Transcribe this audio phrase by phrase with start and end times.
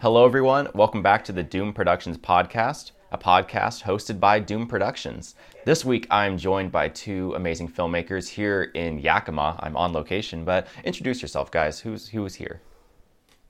[0.00, 0.68] Hello, everyone.
[0.74, 5.34] Welcome back to the Doomed Productions podcast, a podcast hosted by Doomed Productions.
[5.66, 9.56] This week, I'm joined by two amazing filmmakers here in Yakima.
[9.60, 11.80] I'm on location, but introduce yourself, guys.
[11.80, 12.62] Who's who's here?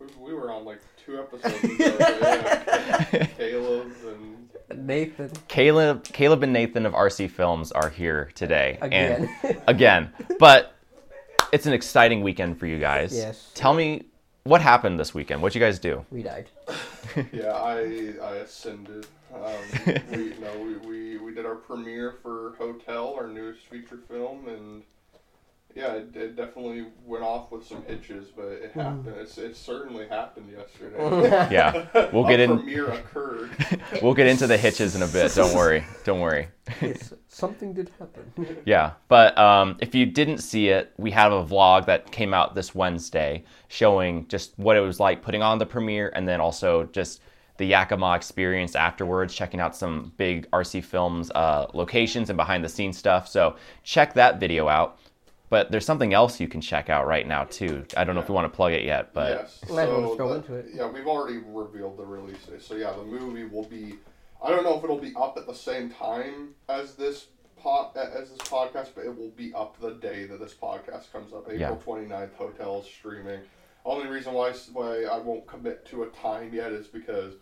[0.00, 1.96] We, we were on like two episodes ago.
[2.00, 3.26] yeah.
[3.38, 3.92] Caleb
[4.70, 5.30] and Nathan.
[5.48, 9.28] Caleb, Caleb and Nathan of RC Films are here today, Again.
[9.44, 10.12] and again.
[10.38, 10.74] But
[11.52, 13.14] it's an exciting weekend for you guys.
[13.16, 13.50] Yes.
[13.54, 14.04] Tell me
[14.50, 15.40] what happened this weekend.
[15.40, 16.04] What'd you guys do?
[16.10, 16.48] We died.
[17.32, 19.06] yeah, I I ascended.
[19.32, 24.00] Um, we you know we, we we did our premiere for Hotel, our newest feature
[24.08, 24.82] film, and
[25.74, 29.14] yeah, it, it definitely went off with some hitches, but it happened.
[29.18, 31.48] It's, it certainly happened yesterday.
[31.50, 32.58] Yeah, we'll get in.
[32.58, 33.50] Premiere occurred.
[34.02, 35.34] We'll get into the hitches in a bit.
[35.34, 35.84] Don't worry.
[36.04, 36.48] Don't worry.
[36.80, 38.56] Yes, something did happen.
[38.64, 42.54] Yeah, but um, if you didn't see it, we have a vlog that came out
[42.54, 46.84] this Wednesday showing just what it was like putting on the premiere and then also
[46.92, 47.20] just
[47.60, 52.68] the Yakima experience afterwards, checking out some big RC Films uh, locations and behind the
[52.70, 53.28] scenes stuff.
[53.28, 54.98] So check that video out.
[55.50, 57.84] But there's something else you can check out right now too.
[57.96, 59.60] I don't know if we want to plug it yet, but yes.
[59.68, 60.66] Might as well so just go the- into it.
[60.72, 62.62] Yeah, we've already revealed the release date.
[62.62, 63.96] So yeah, the movie will be.
[64.42, 67.26] I don't know if it'll be up at the same time as this
[67.60, 71.32] pod, as this podcast, but it will be up the day that this podcast comes
[71.34, 71.46] up.
[71.52, 71.72] Yeah.
[71.74, 73.40] April 29th, Hotel streaming.
[73.84, 77.34] Only reason why why I won't commit to a time yet is because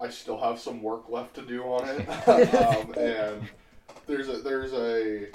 [0.00, 3.48] I still have some work left to do on it, um, and
[4.06, 5.28] there's a there's a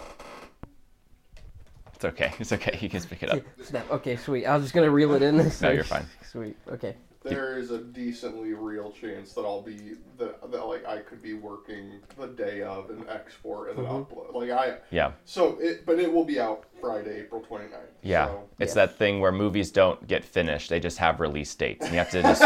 [2.04, 2.34] it's okay.
[2.40, 2.78] It's okay.
[2.82, 3.42] You can pick it up.
[3.64, 3.90] Snap.
[3.92, 4.46] Okay, sweet.
[4.46, 5.38] I was just gonna reel it in.
[5.62, 6.06] No, you're fine.
[6.30, 6.58] Sweet.
[6.68, 6.96] Okay.
[7.24, 11.34] there is a decently real chance that I'll be that, that like I could be
[11.36, 14.34] working the day of an export and then upload.
[14.34, 15.12] Like I Yeah.
[15.26, 17.70] so it but it will be out Friday, April 29th.
[18.02, 18.86] Yeah, So, it's Yeah.
[18.88, 22.10] that thing where movies don't get finished; they just have release dates, and you have
[22.12, 22.42] to just.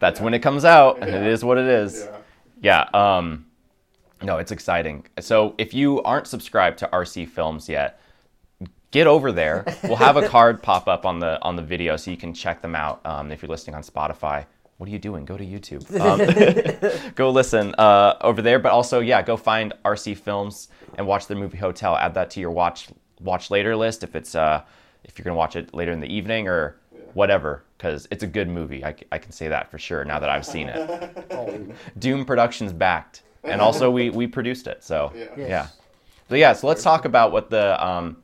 [0.00, 1.28] that's when it comes out, and it Yeah.
[1.28, 2.08] is what it is.
[2.60, 2.88] yeah.
[2.92, 3.16] Yeah.
[3.18, 3.46] Um,
[4.22, 5.04] no, it's exciting.
[5.20, 8.00] So if you aren't subscribed to RC Films yet,
[8.90, 9.64] get over there.
[9.82, 12.60] We'll have a card pop up on the on the video so you can check
[12.62, 13.00] them out.
[13.04, 14.46] Um, if you're listening on Spotify,
[14.78, 15.24] what are you doing?
[15.24, 15.84] Go to YouTube.
[17.06, 18.58] Um, go listen uh, over there.
[18.58, 21.96] But also, yeah, go find RC Films and watch the movie Hotel.
[21.96, 22.88] Add that to your watch
[23.20, 24.62] watch later list if it's uh,
[25.04, 26.76] if you're gonna watch it later in the evening or
[27.14, 28.84] whatever, because it's a good movie.
[28.84, 31.26] I can say that for sure now that I've seen it.
[31.30, 31.66] Oh,
[31.98, 34.84] Doomed Productions backed, and also we we produced it.
[34.84, 35.24] So Yeah.
[35.36, 35.48] Yes.
[35.48, 35.66] yeah,
[36.28, 36.52] so yeah.
[36.52, 38.18] So let's talk about what the um,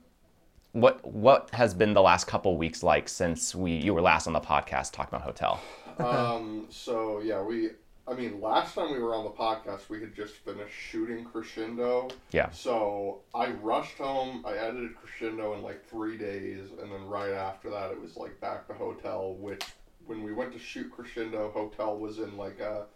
[0.72, 4.32] what what has been the last couple weeks like since we you were last on
[4.32, 5.60] the podcast talking about Hotel.
[5.98, 7.70] Um so yeah, we
[8.08, 12.08] I mean last time we were on the podcast we had just finished shooting Crescendo.
[12.30, 12.50] Yeah.
[12.50, 17.68] So I rushed home, I edited Crescendo in like three days, and then right after
[17.70, 19.62] that it was like back to Hotel, which
[20.06, 22.86] when we went to shoot Crescendo, Hotel was in like a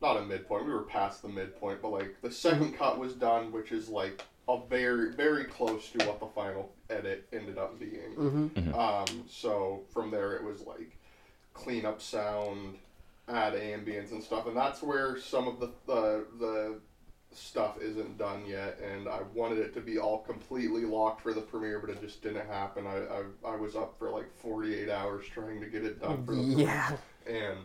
[0.00, 0.66] not a midpoint.
[0.66, 4.22] We were past the midpoint, but like the 2nd cut was done, which is like
[4.48, 8.14] a very very close to what the final edit ended up being.
[8.16, 8.74] Mm-hmm.
[8.74, 10.96] Um, so from there it was like
[11.54, 12.76] clean up sound,
[13.28, 16.78] add ambience and stuff, and that's where some of the the, the
[17.32, 18.78] stuff isn't done yet.
[18.80, 22.22] And I wanted it to be all completely locked for the premiere, but it just
[22.22, 22.86] didn't happen.
[22.86, 22.98] I
[23.48, 26.34] I, I was up for like forty eight hours trying to get it done for
[26.34, 26.96] the premiere Yeah.
[27.26, 27.58] and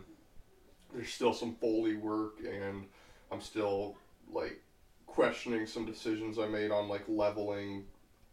[0.92, 2.84] there's still some foley work and
[3.30, 3.96] i'm still
[4.32, 4.60] like
[5.06, 7.84] questioning some decisions i made on like leveling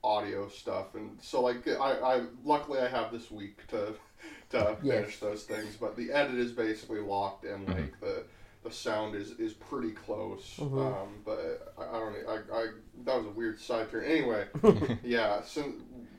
[0.04, 3.94] audio stuff and so like i, I luckily i have this week to
[4.50, 4.96] to Yes.
[4.96, 8.24] finish those things but the edit is basically locked and like the
[8.64, 12.68] the sound is is pretty close um but i, I don't know I, I
[13.06, 14.04] that was a weird side turn.
[14.06, 14.46] Anyway
[15.04, 15.76] yeah since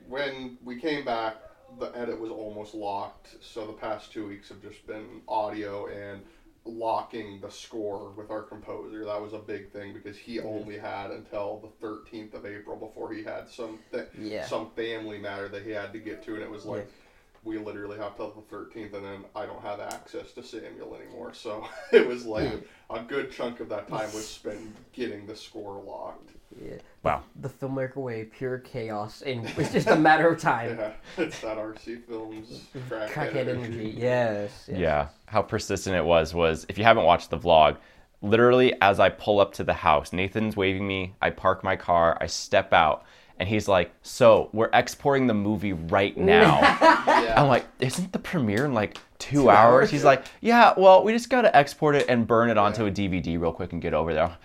[0.08, 1.36] when we came back
[1.80, 6.20] the edit was almost locked so the past two weeks have just been audio and
[6.66, 10.46] locking the score with our composer that was a big thing because he mm-hmm.
[10.46, 14.46] only had until the 13th of april before he had some th- Yeah.
[14.46, 17.00] some family matter that he had to get to and it was like Yeah.
[17.42, 21.32] We literally have till the 13th and then i don't have access to samuel anymore
[21.32, 22.50] so it was like
[22.90, 24.60] a good chunk of that time was spent
[24.92, 26.75] getting the score locked Yeah.
[27.02, 27.22] Wow.
[27.40, 30.76] The filmmaker way, pure chaos, and it's just a matter of time.
[30.78, 33.64] yeah it's that rc films crackhead Crackhead energy.
[33.64, 33.94] energy.
[33.96, 34.64] Yes.
[34.69, 34.78] yes.
[34.78, 37.76] Yeah, how persistent it was was if you haven't watched the vlog,
[38.20, 42.19] literally as I pull up to the house, Nathan's waving me, I park my car,
[42.20, 43.04] I step out,
[43.38, 48.19] and he's like, "So, we're exporting the movie right now." yeah I'm like, "Isn't the
[48.19, 52.06] premiere in like 2 hours?" He's like, "Yeah, well, we just got to export it
[52.09, 54.37] and burn it onto a DVD real quick and get over there."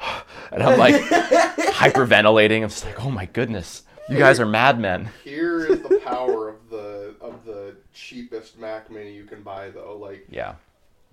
[0.52, 0.94] And I'm like
[1.74, 2.62] hyperventilating.
[2.62, 5.08] I'm just like, "Oh my goodness." You guys are madmen.
[5.24, 9.96] Here is the power of the of the cheapest Mac Mini you can buy, though.
[10.00, 10.54] Like, Yeah.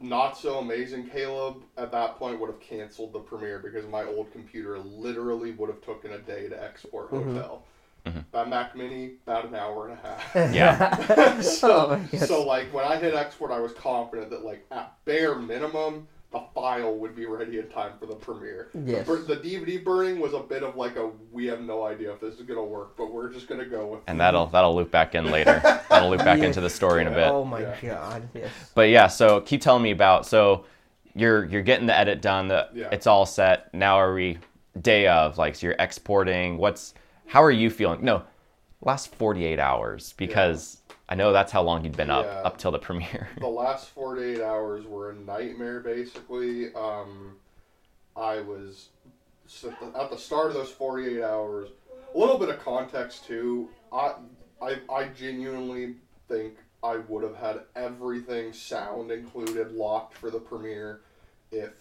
[0.03, 1.07] Not so amazing.
[1.07, 5.69] Caleb at that point would have canceled the premiere because my old computer literally would
[5.69, 7.35] have taken a day to export mm-hmm.
[7.35, 7.63] Hotel.
[8.05, 8.19] Mm-hmm.
[8.33, 10.35] That Mac Mini, about an hour and a half.
[10.53, 11.39] Yeah.
[11.41, 14.93] so, Oh my so like when I hit export, I was confident that like at
[15.05, 18.69] bare minimum, the file would be ready in time for the premiere.
[18.85, 19.05] Yes.
[19.07, 22.19] The, the DVD burning was a bit of like a we have no idea if
[22.19, 24.01] this is gonna work, but we're just gonna go with.
[24.07, 25.61] And that'll that'll loop back in later.
[25.89, 26.45] That'll loop back Yeah.
[26.45, 27.27] into the story in a bit.
[27.27, 27.75] Oh my Yeah.
[27.81, 28.29] god.
[28.33, 28.49] Yes.
[28.73, 30.65] But yeah, so keep telling me about so
[31.13, 32.89] you're you're getting the edit done, the Yeah.
[32.91, 33.71] it's all set.
[33.73, 34.39] Now are we
[34.81, 36.57] day of like so you're exporting.
[36.57, 36.95] What's
[37.27, 38.03] how are you feeling?
[38.03, 38.23] No,
[38.81, 40.81] last 48 hours because
[41.13, 42.41] I know that's how long you'd been up Yeah.
[42.41, 43.29] up till the premiere.
[43.39, 47.35] the last 48 hours were a nightmare basically um,
[48.15, 48.89] i was
[49.95, 51.69] at the- start of those 48 hours
[52.15, 54.15] a little bit of context too i
[54.59, 61.01] i, I genuinely think i would have had everything sound included locked for the premiere
[61.51, 61.73] if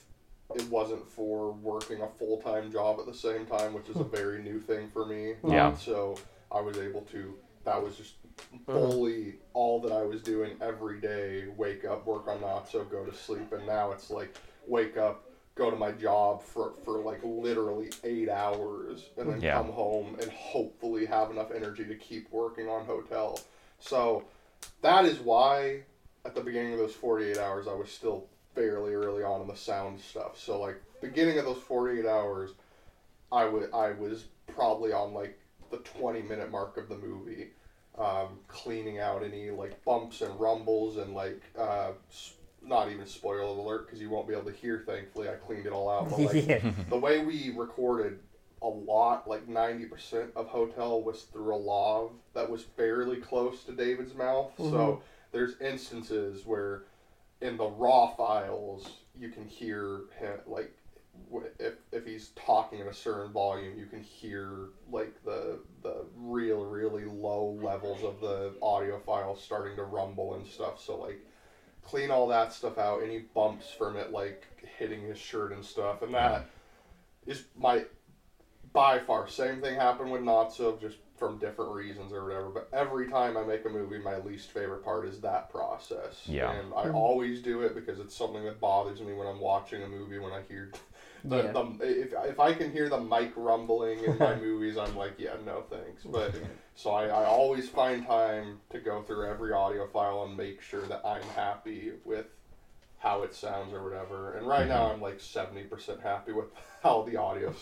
[0.54, 4.42] it wasn't for working a full-time job at the same time which is a very
[4.42, 5.68] new thing for me Yeah.
[5.68, 6.18] Um, so
[6.50, 7.34] i was able to
[7.64, 8.14] that was just
[8.68, 8.90] Uh-huh.
[8.90, 11.46] fully all that I was doing every day.
[11.56, 14.36] Wake up, work on not so, go to sleep, and now it's like
[14.66, 15.24] wake up,
[15.54, 19.56] go to my job for for like literally eight hours, and then Yeah.
[19.56, 23.40] come home and hopefully have enough energy to keep working on hotel.
[23.78, 24.24] So
[24.82, 25.82] that is why
[26.24, 29.48] at the beginning of those forty eight hours I was still fairly early on in
[29.48, 30.38] the sound stuff.
[30.38, 32.52] So like beginning of those forty eight hours,
[33.32, 35.38] I would I was probably on like
[35.70, 37.48] the twenty minute mark of the movie
[37.98, 41.92] um, cleaning out any like bumps and rumbles and like uh,
[42.64, 44.82] not even spoiler alert because you won't be able to hear.
[44.86, 46.10] Thankfully, I cleaned it all out.
[46.10, 46.70] But like yeah.
[46.88, 48.18] the way we recorded
[48.62, 53.64] a lot, like ninety percent of Hotel was through a lav that was fairly close
[53.64, 54.52] to David's mouth.
[54.56, 55.02] So
[55.32, 56.84] there's instances where
[57.40, 60.72] in the raw files you can hear him like
[61.58, 66.64] if, if he's talking at a certain volume you can hear like the the real
[66.64, 70.80] really low levels of the audio file starting to rumble and stuff.
[70.80, 71.20] So like
[71.82, 74.46] clean all that stuff out any bumps from it like
[74.78, 76.02] hitting his shirt and stuff.
[76.02, 76.46] And that
[77.26, 77.84] is my
[78.72, 82.48] by far same thing happened with not so just from different reasons or whatever.
[82.48, 86.22] But every time i make a movie my least favorite part is that process.
[86.26, 86.52] Yeah.
[86.52, 89.88] and i always do it because it's something that bothers me when i'm watching a
[89.88, 90.72] movie when i hear
[91.24, 91.52] the, Yeah.
[91.52, 95.34] the if, if i can hear the mic rumbling in my movies i'm like yeah
[95.44, 96.34] no thanks but
[96.74, 100.86] so I, I always find time to go through every audio file and make sure
[100.86, 102.26] that i'm happy with
[103.02, 104.34] how it sounds or whatever.
[104.34, 104.94] And right now mm-hmm.
[104.94, 106.46] I'm like seventy percent happy with
[106.82, 107.52] how the audio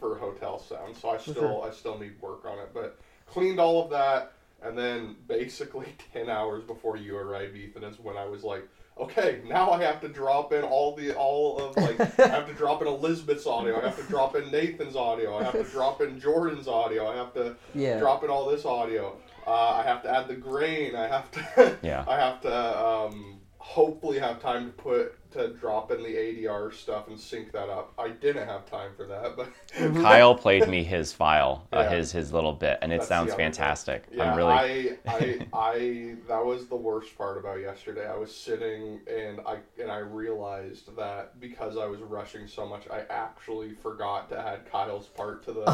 [0.00, 1.00] for hotel sounds.
[1.00, 2.70] So I still I still need work on it.
[2.74, 4.32] But cleaned all of that
[4.62, 8.66] and then basically ten hours before you arrived, Ethan, is when I was like,
[9.00, 12.54] Okay, now I have to drop in all the all of like I have to
[12.54, 16.00] drop in Elizabeth's audio, I have to drop in Nathan's audio, I have to drop
[16.00, 17.98] in Jordan's audio, I have to Yeah.
[17.98, 19.16] drop in all this audio.
[19.46, 19.50] Uh,
[19.80, 20.94] I have to add the grain.
[20.94, 21.78] I have to.
[21.80, 22.04] Yeah.
[22.08, 27.08] I have to um, hopefully have time to put to drop in the ADR stuff
[27.08, 27.92] and sync that up.
[27.98, 29.48] I didn't have time for that, but
[30.02, 34.04] Kyle played me his file, uh, his his little bit, and it That's sounds fantastic.
[34.12, 38.08] yeah, I'm really I, I, I, that was the worst part about yesterday.
[38.08, 42.88] I was sitting and I and I realized that because I was rushing so much,
[42.90, 45.64] I actually forgot to add Kyle's part to the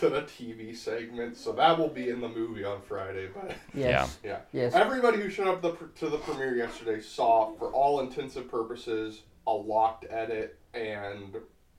[0.00, 1.36] to the TV segment.
[1.36, 3.56] So that will be in the movie on Friday, but.
[3.74, 4.18] Yes.
[4.24, 4.38] Yeah.
[4.52, 4.74] Yes.
[4.74, 8.97] Everybody who showed up the, to the premiere yesterday saw, for all intensive purposes,
[9.46, 11.36] a locked edit and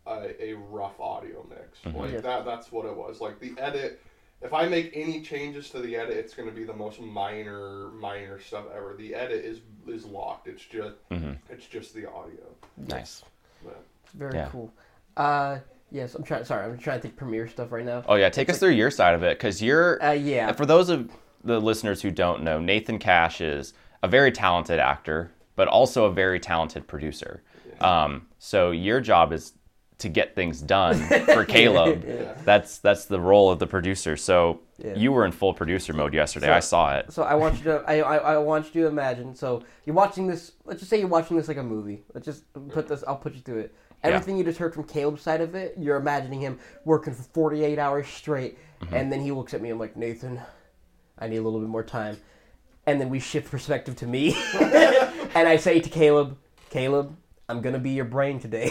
[0.08, 1.80] a, a rough audio mix.
[1.96, 2.22] Like Yes.
[2.24, 2.46] that.
[2.46, 3.22] That's what it was.
[3.22, 4.02] Like the edit.
[4.42, 7.90] If I make any changes to the edit, it's going to be the most minor,
[7.90, 8.96] minor stuff ever.
[8.98, 10.48] The edit is is locked.
[10.48, 11.38] It's just Mhm.
[11.50, 12.44] it's just the audio.
[12.78, 13.24] nice.
[13.64, 13.84] But
[14.14, 14.48] Very Yeah.
[14.52, 14.72] cool.
[15.18, 15.60] Uh,
[15.92, 16.16] yes.
[16.16, 16.44] I'm trying.
[16.46, 18.04] Sorry, I'm trying to think premiere stuff right now.
[18.08, 20.52] Oh yeah, take us through your side of it, because you're Uh, yeah.
[20.54, 21.12] For those of
[21.44, 26.12] the listeners who don't know, Nathan Cash is a very talented actor, but also a
[26.12, 27.44] very talented producer.
[27.82, 29.52] Um, so your job is
[29.98, 32.06] to get things done for Caleb.
[32.08, 32.34] Yeah.
[32.46, 34.16] That's that's the role of the producer.
[34.16, 34.96] So Yeah.
[34.96, 36.46] you were in full producer mode yesterday.
[36.48, 37.12] So- I saw it.
[37.12, 39.36] So I want you to I, I, I want you to imagine.
[39.36, 40.54] So you're watching this.
[40.64, 42.04] Let's just say you're watching this like a movie.
[42.14, 43.04] Let's just put this.
[43.06, 43.76] I'll put you through it.
[44.02, 47.78] Everything you just heard from Caleb's side of it, you're imagining him working for 48
[47.78, 48.96] hours straight, Mm-hmm.
[48.96, 49.70] and then he looks at me.
[49.70, 50.40] I'm like Nathan,
[51.18, 52.16] I need a little bit more time,
[52.86, 54.32] and then we shift perspective to me,
[55.36, 56.38] and I say to Caleb,
[56.70, 57.16] Caleb,
[57.48, 58.70] I'm gonna be your brain today.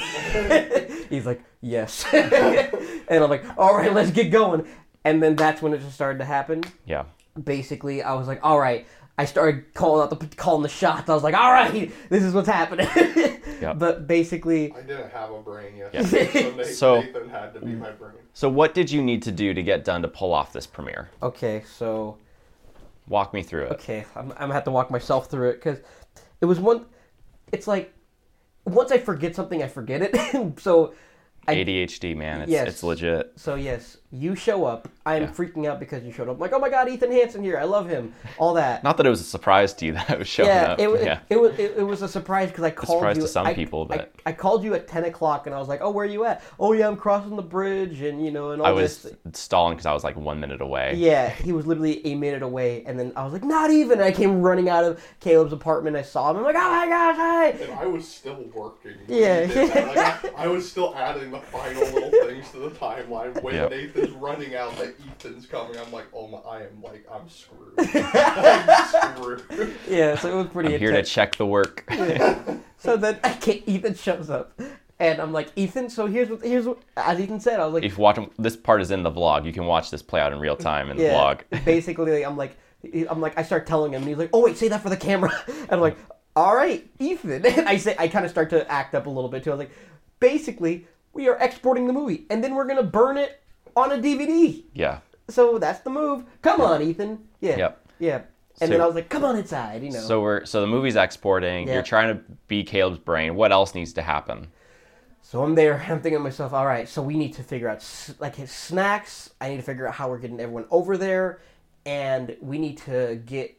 [1.11, 4.67] He's like, yes, and I'm like, all right, let's get going.
[5.05, 6.63] and then that's when it just started to happen.
[6.87, 7.05] Yeah.
[7.43, 8.87] Basically, I was like, all right.
[9.21, 11.11] I started calling out the calling the shots.
[11.11, 12.89] I was like, all right, this is what's happening.
[13.61, 13.81] Yep.
[13.81, 16.03] But basically, I didn't have a brain yet, Yeah.
[16.05, 18.13] so, Nathan, So- Nathan had to be my brain.
[18.33, 21.11] So what did you need to do to get done to pull off this premiere?
[21.25, 22.19] okay, so
[23.09, 23.73] Walk me through it.
[23.73, 25.79] Okay, I'm, I'm gonna have to walk myself through it because
[26.41, 26.87] it was one.
[27.53, 27.95] It's like
[28.65, 30.61] once I forget something, I forget it.
[30.61, 30.95] so,
[31.47, 32.43] I, ADHD, man.
[32.43, 32.69] It's Yes.
[32.69, 33.33] it's legit.
[33.37, 34.89] so yes, you show up.
[35.05, 35.29] I'm Yeah.
[35.29, 36.37] freaking out because you showed up.
[36.37, 37.59] I'm like, oh my god, Ethan Hansen here.
[37.59, 38.15] I love him.
[38.39, 38.83] All that.
[38.83, 40.81] Not that it was a surprise to you that I was showing yeah, up.
[40.81, 41.21] it, was yeah.
[41.29, 43.23] it, was it, it was a surprise because I called surprise you.
[43.23, 45.69] to some I- people, I- but- I, called you at ten o'clock and I was
[45.69, 46.43] like, oh, where are you at?
[46.59, 49.15] Oh yeah, I'm crossing the bridge and you know and all I was this.
[49.33, 50.95] stalling because I was like one minute away.
[50.97, 54.01] Yeah, he was literally a minute away, and then I was like, not even.
[54.01, 55.97] I came running out of Caleb's apartment.
[55.97, 56.39] I saw him.
[56.39, 57.49] I'm like, oh my gosh, hi.
[57.51, 58.93] And I was still working.
[59.07, 59.45] Yeah.
[59.47, 59.75] he did.
[59.89, 63.43] Like, I, I was still adding the final little things to the timeline.
[63.43, 63.73] When Yep.
[63.99, 65.79] Nathan's running out, that Ethan's coming.
[65.79, 67.75] I'm like, oh my, I am like, I'm screwed.
[67.79, 69.75] I'm screwed.
[69.89, 71.85] Yeah, so it was pretty I'm here to check the work.
[72.79, 74.59] So then okay, Ethan shows up,
[75.01, 75.91] and I'm like, Ethan.
[75.91, 77.59] So here's what here's what as Ethan said.
[77.59, 79.91] I was like, if you watch this part is in the vlog, you can watch
[79.91, 81.15] this play out in real time in the yeah.
[81.15, 81.65] vlog.
[81.65, 82.57] Basically, I'm like,
[83.11, 84.97] I'm like, I start telling him, and he's like, oh wait, say that for the
[84.97, 85.33] camera.
[85.49, 85.97] And I'm like,
[86.37, 87.45] all right, Ethan.
[87.45, 89.51] And I say, I kind of start to act up a little bit too.
[89.51, 89.73] I was like,
[90.21, 93.43] basically, we are exporting the movie, and then we're gonna burn it
[93.79, 94.65] on a DVD.
[94.75, 94.99] Yeah.
[95.29, 96.25] So that's the move.
[96.43, 97.19] Come on, Ethan.
[97.41, 97.57] Yeah.
[97.57, 97.87] Yep.
[97.99, 98.15] Yeah.
[98.61, 99.83] And So- then I was like, come on inside.
[99.83, 100.01] You know.
[100.01, 101.69] So we're so the movie's exporting.
[101.69, 101.75] Yeah.
[101.75, 103.35] You're trying to be Caleb's brain.
[103.35, 104.49] What else needs to happen?
[105.23, 105.75] So I'm there.
[105.89, 106.89] I'm thinking to myself, all right.
[106.89, 107.85] So we need to figure out
[108.19, 109.31] like his snacks.
[109.41, 111.41] I need to figure out how we're getting everyone over there,
[111.87, 113.55] and we need to get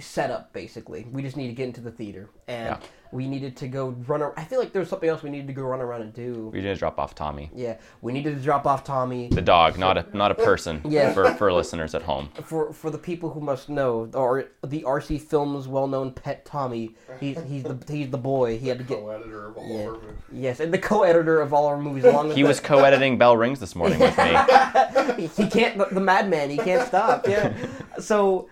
[0.00, 0.52] set up.
[0.52, 2.86] Basically, we just need to get into the theater, and Yeah.
[3.12, 4.22] We needed to go run.
[4.22, 6.12] Ar- I feel like there was something else we needed to go run around and
[6.12, 6.50] do.
[6.52, 9.28] We didn't drop off Tommy, Yeah, we needed to drop off Tommy.
[9.28, 10.80] the dog, not a not a person.
[10.84, 11.12] Yeah.
[11.12, 12.28] For for listeners at home.
[12.42, 17.38] For for the people who must know, or the RC Films well-known pet Tommy, he's
[17.48, 18.58] he's the he's the boy.
[18.58, 19.84] He had to get Co-editor of all Yeah.
[19.86, 20.10] our movies.
[20.32, 22.04] yes, and the co-editor of all our movies.
[22.16, 25.28] Along with He the- was co-editing Bell Rings this morning with me.
[25.36, 27.54] he can't the, the madman he can't stop yeah
[27.98, 28.48] so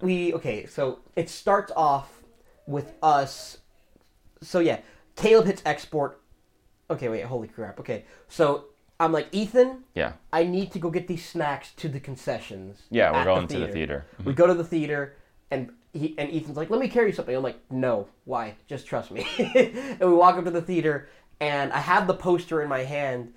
[0.00, 2.13] we okay so it starts off
[2.66, 3.58] with us
[4.42, 4.80] so yeah
[5.16, 6.20] caleb hits export
[6.90, 8.66] okay wait holy crap okay so
[9.00, 10.12] i'm like ethan Yeah.
[10.32, 13.68] i need to go get these snacks to the concessions Yeah, we're going to the
[13.68, 14.06] theater.
[14.18, 14.32] we mm-hmm.
[14.32, 15.16] go to the theater
[15.50, 18.56] and he and Ethan's like, "Let me carry something." I'm like, "No, why?
[18.66, 21.08] Just trust me." and we walk up to the theater,
[21.40, 23.32] and I have the poster in my hand,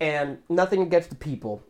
[0.00, 1.62] and nothing against the people.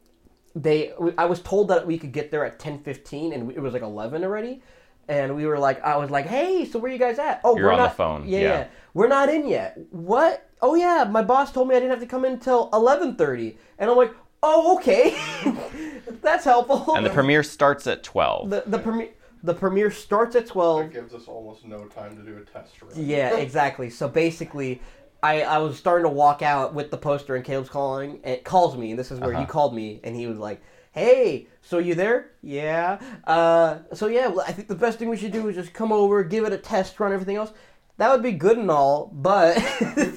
[0.54, 3.83] They, I was told that we could get there at 10:15, and it was like
[3.83, 4.62] 11 already.
[5.09, 7.66] And we were like, I was like, "Hey, so where you guys at?" Oh, You're
[7.66, 8.49] we're on the phone, Yeah, yeah.
[8.49, 9.78] yeah, we're not in yet.
[9.90, 10.49] What?
[10.62, 13.90] Oh yeah, my boss told me I didn't have to come in until 11:30, and
[13.90, 15.16] I'm like, "Oh, okay,
[16.23, 18.50] that's helpful." And the premiere starts at twelve.
[18.50, 19.09] the the premiere
[19.44, 22.80] the premiere starts at 12 That gives us almost no time to do a test
[22.80, 22.92] run.
[22.94, 24.80] yeah exactly so basically
[25.21, 28.76] I, I was starting to walk out with the poster and caleb's calling It calls
[28.76, 29.47] me and this is where he Uh-huh.
[29.47, 32.32] called me and he was like hey so you there?
[32.42, 33.00] Yeah.
[33.25, 35.92] Uh, so yeah well, i think the best thing we should do is just come
[35.92, 37.52] over give it a test run everything else.
[37.99, 39.56] That would be good and all but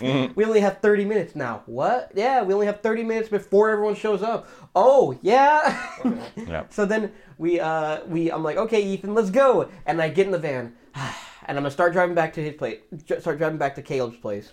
[0.36, 1.64] we only have 30 minutes now.
[1.66, 2.12] What?
[2.16, 4.48] Yeah we only have 30 minutes before everyone shows up.
[4.76, 5.82] Oh yeah.
[6.36, 6.74] Yep.
[6.74, 9.70] so then we uh we I'm like, okay, Ethan, let's go.
[9.86, 12.80] And I get in the van, and I'm gonna start driving back to his place.
[13.20, 14.52] Start driving back to Caleb's place,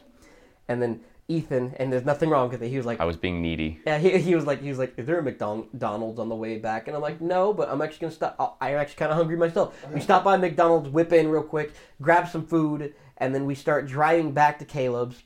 [0.69, 2.69] and then Ethan, and there's nothing wrong with it.
[2.69, 3.81] He was like, I was being needy.
[3.87, 6.59] yeah, he, he was like, he was like, is there a McDonald's on the way
[6.59, 6.89] back?
[6.89, 8.59] And I'm like, no, but I'm actually gonna stop.
[8.61, 9.75] I'm actually kind of hungry myself.
[9.93, 13.87] We stop by McDonald's, whip in real quick, grab some food, and then we start
[13.87, 15.23] driving back to Caleb's.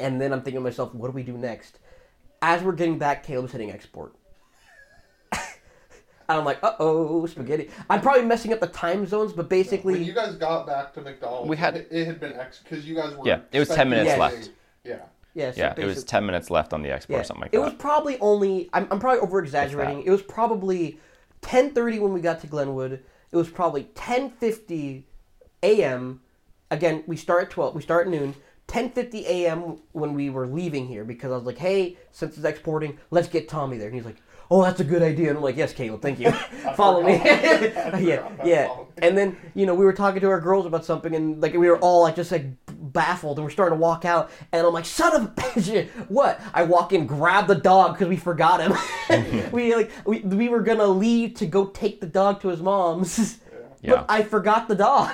[0.00, 1.78] And then I'm thinking to myself, what do we do next?
[2.42, 4.16] As we're getting back, Caleb's hitting export.
[5.32, 5.40] and
[6.28, 7.70] I'm like, uh oh, spaghetti.
[7.88, 11.00] I'm probably messing up the time zones, but basically, when you guys got back to
[11.00, 13.26] McDonald's, We had- it, it had been X because you guys were.
[13.26, 14.50] Yeah, it was 10 minutes speculating- left.
[14.84, 14.96] Yeah.
[15.34, 17.58] yeah, so Yeah, it was ten minutes left on the export or something like it
[17.58, 17.64] that.
[17.64, 18.68] was probably only.
[18.72, 20.02] I'm, I'm probably over exaggerating.
[20.02, 20.98] It was probably
[21.42, 22.92] 10:30 when we got to Glenwood.
[23.30, 25.04] It was probably 10:50
[25.62, 26.20] a.m.
[26.70, 27.74] Again, we start at 12.
[27.74, 28.34] We start at noon.
[28.68, 29.78] 10:50 a.m.
[29.92, 33.48] when we were leaving here because I was like, "Hey, since it's exporting, let's get
[33.48, 34.22] Tommy there." And he's like,
[34.52, 36.30] "Oh, that's a good idea." And I'm like, "Yes, Caleb, thank you.
[36.76, 38.68] Follow me." yeah, yeah.
[38.98, 41.68] And then you know we were talking to our girls about something, and like we
[41.68, 44.84] were all like just like baffled, and we're starting to walk out, and I'm like,
[44.84, 46.40] "Son of a bitch!" What?
[46.52, 49.50] I walk in, grab the dog because we forgot him.
[49.52, 53.38] we like we, we were gonna leave to go take the dog to his mom's.
[53.82, 53.96] Yeah.
[53.96, 55.10] But I forgot the dog,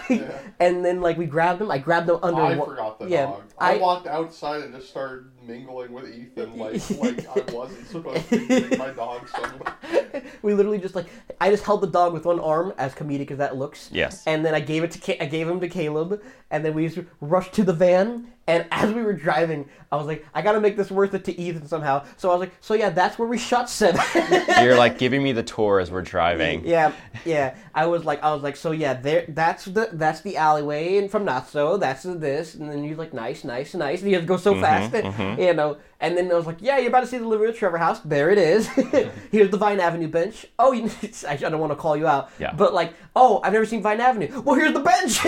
[0.60, 1.70] and then like we grabbed him.
[1.70, 2.42] I grabbed him under.
[2.42, 3.42] I forgot the yeah, dog.
[3.58, 8.28] I, I- walked outside and just started mingling with Ethan like like I wasn't supposed
[8.28, 10.22] to be giving my dog somewhere.
[10.42, 11.06] we literally just like
[11.40, 13.88] I just held the dog with one arm, as comedic as that looks.
[13.90, 14.22] Yes.
[14.26, 16.88] And then I gave it to Ca- I gave him to Caleb, and then we
[16.88, 18.32] just rushed to the van.
[18.48, 21.38] And as we were driving, I was like, I gotta make this worth it to
[21.38, 22.06] Ethan somehow.
[22.16, 24.00] So I was like, so yeah, that's where we shot seven.
[24.62, 26.66] You're like giving me the tour as we're driving.
[26.66, 26.92] yeah,
[27.26, 27.54] yeah.
[27.74, 29.26] I was like, I was like, so yeah, there.
[29.28, 33.12] That's the that's the alleyway, and from not so, that's this, and then he's like,
[33.12, 34.00] nice, nice, nice.
[34.00, 35.40] And he has to go so mm-hmm, fast, mm-hmm.
[35.40, 35.76] you know.
[36.00, 38.00] And then I was like, yeah, you're about to see the room Trevor House.
[38.00, 38.66] There it is.
[39.30, 40.46] Here's the Vine Avenue bench.
[40.58, 40.90] Oh, you,
[41.28, 42.54] I don't want to call you out, Yeah.
[42.54, 44.40] but like, oh, I've never seen Vine Avenue.
[44.42, 45.20] Well, here's the bench.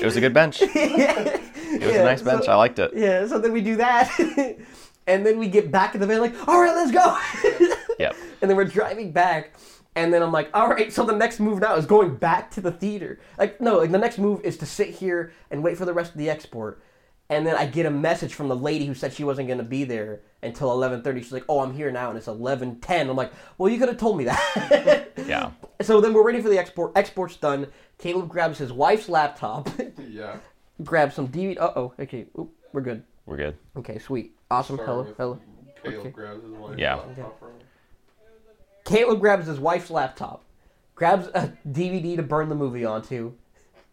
[0.00, 0.62] It was a good bench.
[0.62, 1.40] It
[1.82, 2.48] it was a nice bench.
[2.48, 2.92] I liked it.
[2.94, 4.10] Yeah, so then we do that.
[5.06, 7.74] and then we get back in the van, like, all right, let's go.
[7.98, 8.14] Yep.
[8.40, 9.56] And then we're driving back.
[9.96, 12.60] And then I'm like, all right, so the next move now is going back to
[12.60, 13.18] the theater.
[13.36, 16.12] Like, no, like the next move is to sit here and wait for the rest
[16.12, 16.80] of the export.
[17.28, 19.64] And then I get a message from the lady who said she wasn't going to
[19.64, 21.18] be there until 11:30.
[21.18, 23.10] She's like, "Oh, I'm here now," and it's 11:10.
[23.10, 25.50] I'm like, "Well, you could have told me that." Yeah.
[25.82, 26.92] so then we're waiting for the export.
[26.96, 27.66] Export's done.
[27.98, 29.68] Caleb grabs his wife's laptop,
[30.08, 30.36] Yeah.
[30.84, 31.58] Grabs some DVD.
[31.58, 31.92] Uh oh.
[31.98, 32.26] Okay.
[32.38, 33.02] Oop, we're good.
[33.26, 33.56] We're good.
[33.76, 34.34] Okay, sweet.
[34.50, 34.76] Awesome.
[34.76, 35.40] Start Hello, hello.
[35.82, 36.10] Caleb Okay.
[36.10, 36.78] grabs his wife.
[36.78, 36.94] Yeah.
[36.96, 37.50] laptop from.
[38.84, 40.44] Caleb grabs his wife's laptop,
[40.94, 43.34] grabs a DVD to burn the movie onto,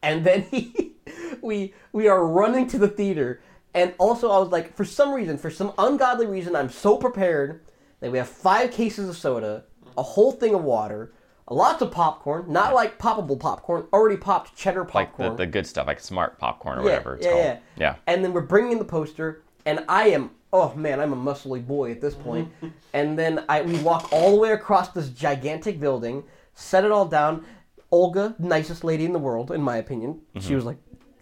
[0.01, 0.94] and then he,
[1.42, 3.42] we we are running to the theater.
[3.74, 7.60] And also, I was like, for some reason, for some ungodly reason, I'm so prepared
[8.00, 9.65] that we have five cases of soda,
[9.98, 11.12] a whole thing of water,
[11.50, 15.30] lots of popcorn, not like poppable popcorn, already popped cheddar popcorn.
[15.30, 17.44] Like the, the good stuff, like smart popcorn or Yeah, whatever it's yeah, called.
[17.46, 17.60] yeah.
[17.78, 17.96] Yeah.
[18.08, 21.92] And then we're bringing the poster, and I am, oh man, I'm a muscly boy
[21.92, 22.52] at this point.
[22.94, 26.24] and then I we walk all the way across this gigantic building,
[26.54, 27.46] set it all down.
[27.92, 30.40] Olga, nicest lady in the world, in my opinion, Mm-hmm.
[30.48, 30.78] she was like,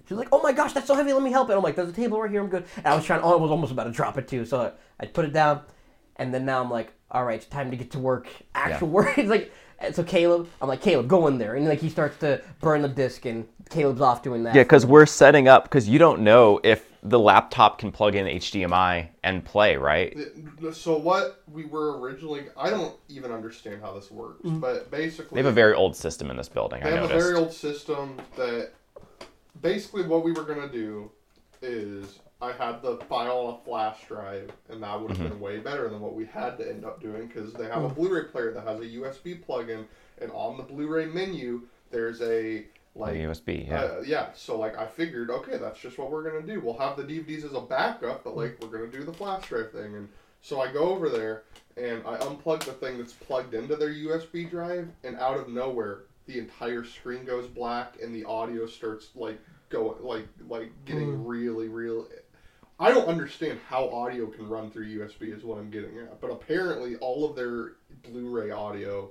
[0.08, 1.14] she was like, oh my gosh, that's so heavy.
[1.14, 1.54] Let me help it.
[1.54, 2.42] I'm like, there's a table right here.
[2.42, 2.66] I'm good.
[2.78, 3.22] And I was trying.
[3.22, 4.46] Oh, I was almost about to drop it too.
[4.46, 5.62] So I, I put it down,
[6.16, 8.28] and then now I'm like, all right, it's time to get to work.
[8.56, 9.18] Actual work.
[9.18, 9.52] It's like.
[9.84, 12.82] And So Caleb, I'm like Caleb, go in there, and like he starts to burn
[12.82, 14.56] the disc, and Caleb's off doing that.
[14.56, 18.26] Yeah, because we're setting up because you don't know if the laptop can plug in
[18.26, 20.18] HDMI and play, right?
[20.72, 24.62] So what we were originally, I don't even understand how this works, Mm.
[24.62, 26.82] but basically They have a very old system in this building.
[26.82, 28.72] I They have a very old system that
[29.62, 31.12] basically what we were gonna do
[31.62, 35.30] is I had the file on a flash drive, and that would have Mm-hmm.
[35.30, 37.72] been way better than what we had to end up doing because they Mm.
[37.74, 39.88] have a Blu-ray player that has a USB plug-in,
[40.20, 43.82] and on the Blu-ray menu there's a like USB, yeah.
[43.82, 46.60] uh, yeah, so like I figured, okay, that's just what we're gonna do.
[46.60, 49.72] We'll have the DVDs as a backup, but like we're gonna do the flash drive
[49.72, 49.96] thing.
[49.96, 50.10] And
[50.42, 51.44] so I go over there
[51.78, 56.02] and I unplug the thing that's plugged into their USB drive, and out of nowhere,
[56.28, 61.70] the entire screen goes black and the audio starts like going like like getting really
[61.70, 62.08] real.
[62.80, 66.32] I don't understand how audio can run through USB is what I'm getting at, but
[66.32, 69.10] apparently all of their Blu-ray audio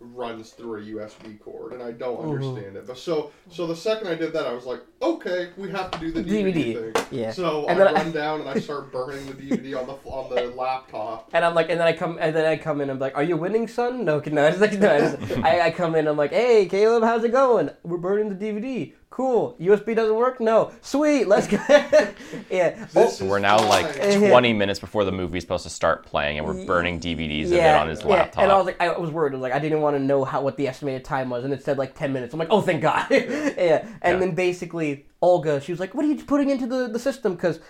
[0.00, 2.30] runs through a USB cord, and I don't Mm-hmm.
[2.32, 2.86] understand it.
[2.88, 5.98] But so so the second I did that, I was like, okay, we have to
[6.00, 7.06] do the DVD, DVD, thing.
[7.20, 7.30] yeah.
[7.32, 9.94] So And I then I- run down and I start burning the DVD on the
[10.08, 11.30] on the laptop.
[11.34, 12.82] And I'm like, and then I come, and then I come in.
[12.90, 14.46] And I'm like, "Are you winning, son?" No, no.
[14.46, 14.92] It's like, no.
[14.96, 16.00] it's- I, I come in.
[16.00, 17.70] And I'm like, "Hey, Caleb, how's it going?
[17.84, 18.94] We're burning the DVD.
[19.12, 19.54] Cool.
[19.60, 20.40] USB doesn't work.
[20.40, 20.72] No.
[20.80, 21.28] Sweet.
[21.28, 22.86] Let's go." yeah.
[22.96, 26.38] Oh, This So we're now like 20 minutes before the movie's supposed to start playing,
[26.38, 28.06] and we're burning DVDs of it on his yeah.
[28.06, 28.42] laptop.
[28.42, 29.32] And I was like, I was worried.
[29.32, 31.52] I was like, I didn't want to know how what the estimated time was, and
[31.52, 32.32] it said like ten minutes.
[32.32, 33.06] I'm like, oh, thank God.
[33.10, 33.18] yeah.
[34.00, 34.16] And Yeah.
[34.16, 37.60] then basically, Olga, she was like, "What are you putting into the the system?" Because,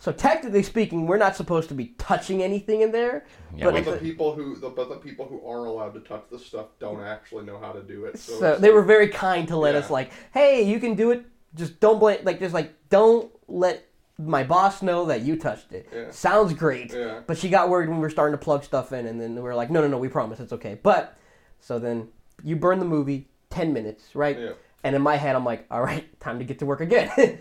[0.00, 3.24] so technically speaking, we're not supposed to be touching anything in there.
[3.56, 6.00] Yeah, but But like, the people who the, but the people who are allowed to
[6.00, 8.18] touch the stuff don't actually know how to do it.
[8.18, 9.80] So, So it's they were very kind to let Yeah.
[9.80, 11.24] us like, hey, you can do it.
[11.54, 12.20] Just don't blame.
[12.22, 13.86] Like, just like don't let
[14.18, 15.88] my boss know that you touched it.
[15.92, 16.10] Yeah.
[16.10, 16.92] Sounds great.
[16.92, 17.20] Yeah.
[17.26, 19.40] But she got worried when we were starting to plug stuff in, and then we
[19.40, 20.78] were like, no, no, no, we promise it's okay.
[20.80, 21.16] But
[21.60, 22.08] so then
[22.44, 24.38] you burn the movie ten minutes, right?
[24.38, 24.50] Yeah.
[24.84, 27.10] And in my head, I'm like, all right, time to get to work again.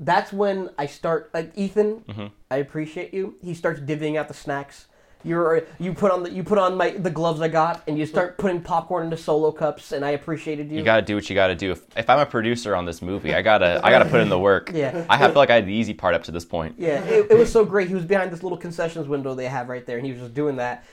[0.00, 1.30] That's when I start.
[1.34, 2.26] Like Ethan, Mm-hmm.
[2.50, 3.34] I appreciate you.
[3.44, 4.86] He starts divvying out the snacks.
[5.22, 8.06] You're you put on the you put on my the gloves I got, and you
[8.06, 10.78] start putting popcorn into solo cups, and I appreciated you.
[10.78, 11.72] you gotta do what you gotta do.
[11.72, 14.38] If, if I'm a producer on this movie, I gotta I gotta put in the
[14.38, 14.70] work.
[14.74, 15.04] Yeah.
[15.10, 16.76] I have feel like I had the easy part up to this point.
[16.78, 17.88] Yeah, it, it was so great.
[17.88, 20.32] He was behind this little concessions window they have right there, and he was just
[20.34, 20.84] doing that.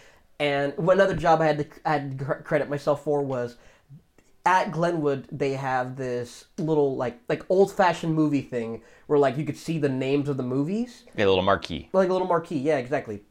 [0.42, 3.56] And one other job I had to I had to credit myself for was
[4.48, 9.44] at Glenwood they have this little like like old fashioned movie thing where like you
[9.44, 11.90] could see the names of the movies Yeah, a little marquee.
[11.94, 12.58] like a little marquee.
[12.60, 13.24] Yeah, exactly.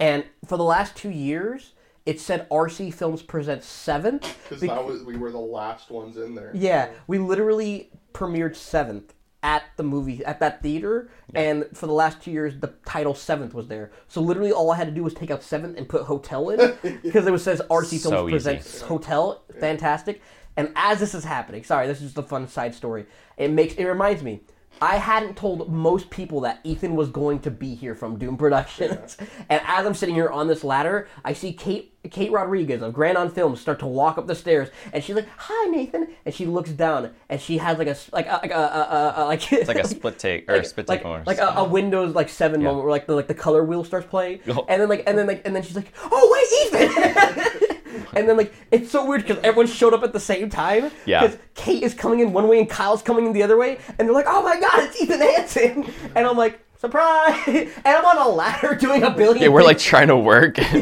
[0.00, 1.72] And for the last two years,
[2.04, 4.24] it said RC Films presents seventh.
[4.48, 6.50] Because that was we were the last ones in there.
[6.52, 12.20] Yeah, we literally premiered seventh at the movie at that theater, and for the last
[12.20, 13.90] two years, the title seventh was there.
[14.08, 16.58] So literally, all I had to do was take out seventh and put hotel in
[17.02, 18.32] because it was says RC Films So easy.
[18.32, 19.42] presents hotel.
[19.60, 20.20] Fantastic.
[20.60, 23.06] And as this is happening, sorry, this is just a fun side story.
[23.38, 24.40] It makes it reminds me.
[24.82, 29.16] I hadn't told most people that Ethan was going to be here from Doomed Productions.
[29.48, 33.16] And as I'm sitting here on this ladder, I see Kate Kate Rodriguez of Grand
[33.18, 36.44] On Films start to walk up the stairs, and she's like, "Hi, Nathan," and she
[36.46, 39.52] looks down, and she has like a like a, like a, a, a, a like
[39.52, 41.26] It's like a split take or like, split like, take almost.
[41.26, 44.40] like a, Windows like seven moment where like the like the color wheel starts playing,
[44.48, 44.64] Oh.
[44.68, 46.24] and then like and then like and then she's like, "Oh
[46.72, 47.68] wait, Ethan!"
[48.14, 50.90] and then like it's so weird because everyone showed up at the same time.
[51.06, 51.26] Yeah.
[51.26, 54.08] Because Kate is coming in one way and Kyle's coming in the other way, and
[54.08, 58.18] they're like, "Oh my god, it's Ethan Hansen!" And I'm like, "Surprise!" And I'm on
[58.18, 59.42] a ladder doing a billion.
[59.42, 60.58] yeah, we're like trying to work.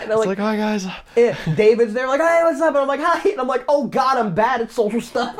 [0.00, 0.86] and I'm like, like, hi guys.
[1.16, 2.68] yeah, David's there, like, hey, what's up?
[2.74, 3.30] And I'm like, hi.
[3.30, 5.36] And I'm like, oh god, I'm bad at social stuff.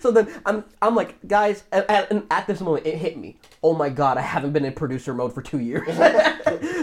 [0.00, 3.36] so then I'm, I'm like, guys, at, and at this moment, it hit me.
[3.62, 5.86] Oh my god, I haven't been in producer mode for two years.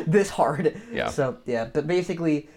[0.08, 0.80] this hard.
[0.92, 1.10] Yeah.
[1.10, 2.50] So yeah, but basically,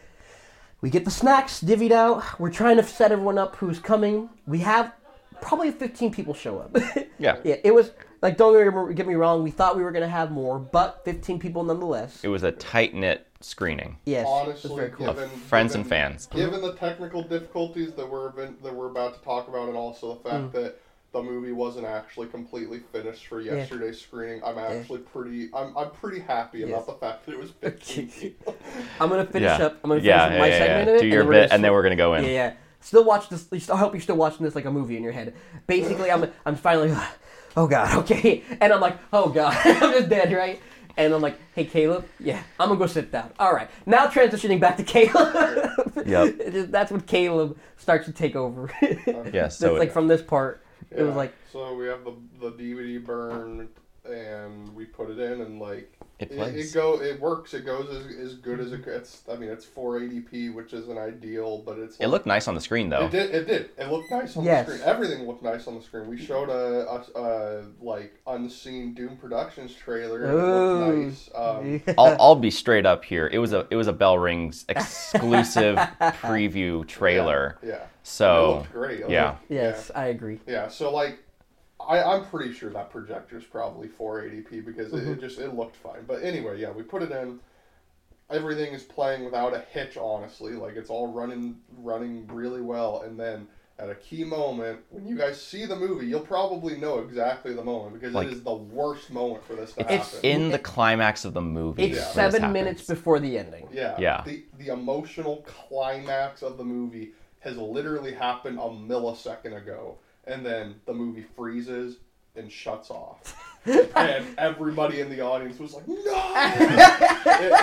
[0.84, 2.38] we get the snacks divvied out.
[2.38, 4.28] We're trying to set everyone up who's coming.
[4.46, 4.92] We have
[5.40, 6.76] probably 15 people show up.
[7.16, 7.36] Yeah.
[7.44, 7.92] yeah, it was
[8.22, 9.44] like, don't get me- wrong.
[9.44, 12.22] We thought we were gonna have more, but 15 people nonetheless.
[12.24, 13.96] It was a tight knit screening.
[14.04, 15.06] Yes, it was Honestly, very cool.
[15.06, 16.26] given friends and fans.
[16.26, 16.38] Mm-hmm.
[16.38, 20.14] given the technical difficulties that we're event- that we're about to talk about, and also
[20.16, 20.52] the fact mm.
[20.52, 20.80] that
[21.14, 26.20] the movie wasn't actually completely finished for yesterday's screening, I'm actually pretty I'm, I'm pretty
[26.20, 26.68] happy Yes.
[26.68, 28.54] about the fact that it was 15 people.
[29.00, 29.66] I'm gonna finish Yeah.
[29.66, 29.78] up.
[29.82, 30.92] I'm gonna finish Yeah, up yeah, my yeah, segment yeah.
[30.94, 31.00] of it.
[31.00, 32.24] Do your then we're bit, gonna and then we're gonna go in.
[32.24, 32.52] Yeah, yeah.
[32.80, 33.70] Still watch this.
[33.70, 35.34] I hope you're still watching this like a movie in your head.
[35.66, 36.94] Basically, I'm I'm finally,
[37.56, 40.60] oh god, okay, and I'm like, oh god, I'm just dead, right?
[40.96, 43.32] And I'm like, hey Caleb, yeah, I'm gonna go sit down.
[43.38, 45.70] All right, now transitioning back to Caleb.
[46.06, 46.70] Yep.
[46.70, 48.70] That's when Caleb starts to take over.
[49.32, 50.63] Yeah, so so like from this part,
[50.96, 53.68] it was like, so we have the the DVD burned
[54.04, 56.70] and we put it in and like It it, plays.
[56.70, 59.66] it go it works it goes as, as good as it it's I mean it's
[59.66, 63.06] 480p which isn't ideal but it's It looked nice on the screen though.
[63.06, 63.34] It did.
[63.34, 63.70] It did.
[63.76, 64.66] It looked nice on Yes.
[64.66, 64.88] the screen.
[64.88, 66.06] Everything looked nice on the screen.
[66.08, 70.24] We showed a, a, a like unseen Doomed Productions trailer.
[70.24, 70.84] And it Ooh.
[70.84, 71.30] looked nice.
[71.34, 73.28] Um, I'll, I'll be straight up here.
[73.32, 77.58] It was a it was a Bell Rings exclusive preview trailer.
[77.62, 77.74] yeah.
[77.74, 79.00] it So looked great.
[79.00, 79.30] It yeah.
[79.30, 80.38] looked- yes, I agree.
[80.46, 80.68] Yeah.
[80.68, 81.18] So like,
[81.88, 85.12] I I'm pretty sure that projector's probably 480p because it, Mm-hmm.
[85.12, 86.04] it just it looked fine.
[86.06, 87.38] But anyway, yeah, we put it in.
[88.30, 89.96] Everything is playing without a hitch.
[89.96, 93.02] Honestly, like it's all running running really well.
[93.02, 93.46] And then
[93.78, 97.62] at a key moment when you guys see the movie, you'll probably know exactly the
[97.64, 100.30] moment because Like- it is the worst moment for this to It's happen.
[100.30, 101.84] in the climax of the movie.
[101.84, 103.68] It's where this seven minutes before the ending.
[103.72, 104.22] yeah, Yeah.
[104.24, 110.76] The the emotional climax of the movie has literally happened a millisecond ago, and then
[110.86, 111.98] the movie freezes
[112.36, 115.96] and shuts off, and everybody in the audience was like, "No!"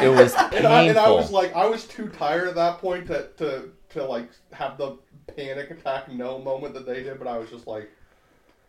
[0.02, 3.08] It was and, I, and I was like, I was too tired at that point
[3.08, 4.97] to to to like have the
[5.36, 7.89] panic attack no moment that they did, but I was just like.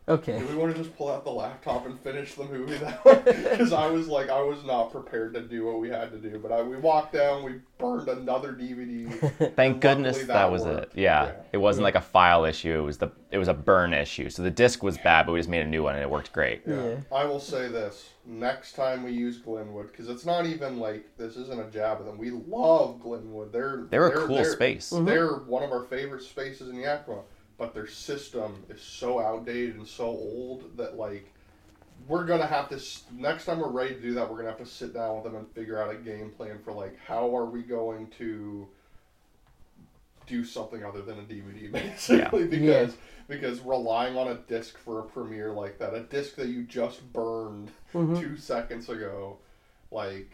[0.08, 0.36] Okay.
[0.36, 3.22] Do we want to just pull out the laptop and finish the movie that way?
[3.24, 6.40] Because I was like, I was not prepared to do what we had to do.
[6.40, 9.54] But I, we walked down, we burned another DVD.
[9.56, 10.90] Thank goodness that, that was it.
[10.94, 11.26] Yeah.
[11.26, 11.32] Yeah.
[11.52, 12.80] It wasn't like a file issue.
[12.80, 14.28] It was the it was a burn issue.
[14.28, 16.32] So the disc was bad, but we just made a new one and it worked
[16.32, 16.62] great.
[16.66, 16.96] Yeah.
[17.12, 21.36] I will say this: next time we use Glenwood, because it's not even like this
[21.36, 22.18] isn't a jab at them.
[22.18, 23.52] We love Glenwood.
[23.52, 24.90] They're They're a cool space.
[24.90, 25.04] Mm-hmm.
[25.04, 27.20] They're one of our favorite spaces in Yakima,
[27.58, 31.32] but their system is so outdated and so old that like
[32.08, 32.80] we're gonna have to
[33.12, 35.36] next time we're ready to do that, we're gonna have to sit down with them
[35.36, 38.66] and figure out a game plan for like how are we going to
[40.26, 42.96] do something other than a DVD basically because
[43.28, 47.12] because relying on a disc for a premiere like that, a disc that you just
[47.12, 48.20] burned mm-hmm.
[48.20, 49.38] two seconds ago,
[49.90, 50.30] like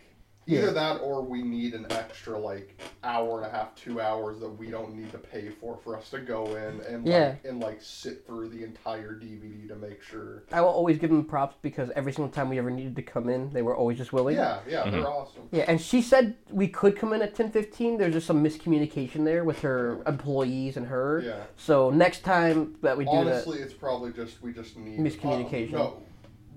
[0.49, 4.49] either that or we need an extra like hour and a half, two hours that
[4.49, 7.29] we don't need to pay for for us to go in and Yeah.
[7.29, 10.45] like and like sit through the entire DVD to make sure.
[10.53, 13.29] I will always give them props because every single time we ever needed to come
[13.29, 14.37] in, they were always just willing.
[14.37, 14.91] Yeah, yeah, Mm-hmm.
[14.93, 15.43] they're awesome.
[15.53, 17.99] Yeah, and she said we could come in at ten fifteen.
[17.99, 21.23] There's just some miscommunication there with her employees and her.
[21.25, 21.43] Yeah.
[21.57, 25.75] So next time that we do Honestly, it's probably just we just need Miscommunication.
[25.75, 26.03] uh, no,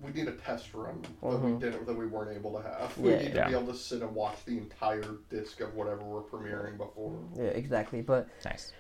[0.03, 2.97] we need a test run that we didn't that we weren't able to have.
[2.97, 3.17] We Yeah.
[3.19, 3.47] need to Yeah.
[3.49, 7.19] be able to sit and watch the entire disc of whatever we're premiering before.
[7.35, 8.01] yeah, exactly.
[8.01, 8.71] But Nice.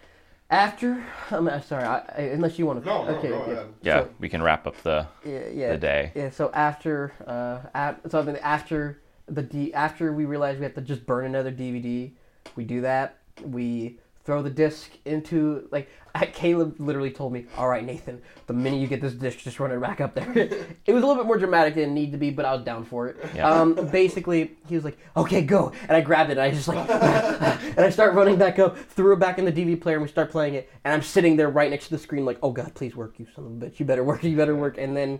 [0.49, 2.85] after, I'm uh, sorry, I, I, unless you want to.
[2.85, 3.51] No, no, okay, go yeah.
[3.53, 3.73] ahead.
[3.81, 5.71] Yeah, So- we can wrap up the Yeah, yeah.
[5.73, 6.11] the day.
[6.15, 10.63] Yeah, so after uh at, so I mean, after the D after we realize we
[10.63, 12.13] have to just burn another DVD,
[12.55, 13.17] We do that.
[13.45, 15.89] We throw the disc into like
[16.33, 19.71] Caleb literally told me, "All right, Nathan, the minute you get this disc, just run
[19.71, 22.17] it back up there." it was a little bit more dramatic than it needed to
[22.17, 23.17] be, but I was down for it.
[23.35, 23.49] Yeah.
[23.49, 26.37] Um, basically, he was like, "Okay, go," and I grabbed it.
[26.37, 29.51] and I just like, and I start running back up, threw it back in the
[29.51, 30.69] DVD player, and we start playing it.
[30.83, 33.27] And I'm sitting there right next to the screen, like, "Oh God, please work, you
[33.35, 33.79] son of a bitch!
[33.79, 34.23] You better work!
[34.23, 35.19] You better work!" And then,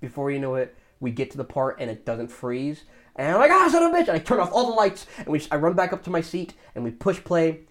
[0.00, 2.84] before you know it, we get to the part and it doesn't freeze.
[3.16, 4.08] And I'm like, ah, son of a bitch!
[4.08, 6.20] And I turn off all the lights, and we I run back up to my
[6.20, 7.62] seat, and we push play.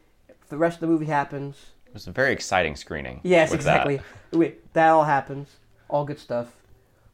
[0.49, 1.55] The rest of the movie happens.
[1.85, 3.21] It was a very exciting screening.
[3.23, 3.87] Yes, with that.
[3.87, 4.01] exactly.
[4.37, 5.49] We, that all happens.
[5.89, 6.47] All good stuff.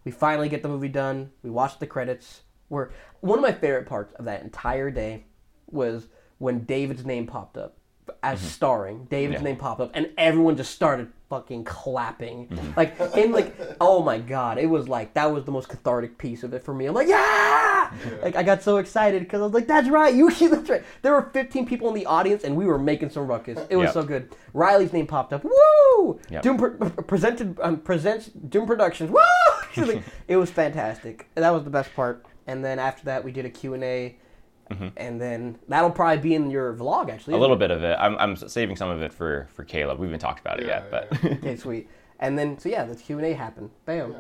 [0.03, 1.31] We finally get the movie done.
[1.43, 2.41] We watch the credits.
[2.69, 2.91] Where
[3.21, 5.25] one of my favorite parts of that entire day
[5.69, 6.07] was
[6.39, 7.77] when David's name popped up
[8.21, 9.05] as starring.
[9.05, 9.45] David's Mm-hmm.
[9.45, 9.51] Yeah.
[9.51, 12.47] name popped up, and everyone just started fucking clapping.
[12.47, 12.71] Mm-hmm.
[12.75, 16.43] Like in like, oh my god, it was like that was the most cathartic piece
[16.43, 16.85] of it for me.
[16.87, 17.62] I'm like, yeah!
[18.23, 20.83] Like I got so excited because I was like, that's right, you that's right.
[21.01, 23.59] There were 15 people in the audience, and we were making some ruckus.
[23.69, 23.93] It was Yep.
[23.93, 24.35] so good.
[24.53, 25.43] Riley's name popped up.
[25.43, 26.19] Woo!
[26.29, 26.41] Yep.
[26.43, 29.09] Doom pre- presented um, presents Doomed Productions.
[29.11, 29.19] Woo!
[29.75, 31.27] Like, it was fantastic.
[31.33, 32.25] That was the best part.
[32.45, 34.15] And then after that, we did a Q and A,
[34.97, 37.33] and then that'll probably be in your vlog actually.
[37.33, 37.39] Mm-hmm.
[37.39, 37.97] A little bit of it.
[37.99, 39.99] I'm, I'm saving some of it for, for Caleb.
[39.99, 41.31] We haven't talked about it Yeah, yet, but yeah.
[41.33, 41.89] Okay, sweet.
[42.19, 43.69] And then so yeah, the Q and A happened.
[43.85, 44.11] Bam.
[44.11, 44.17] Yeah.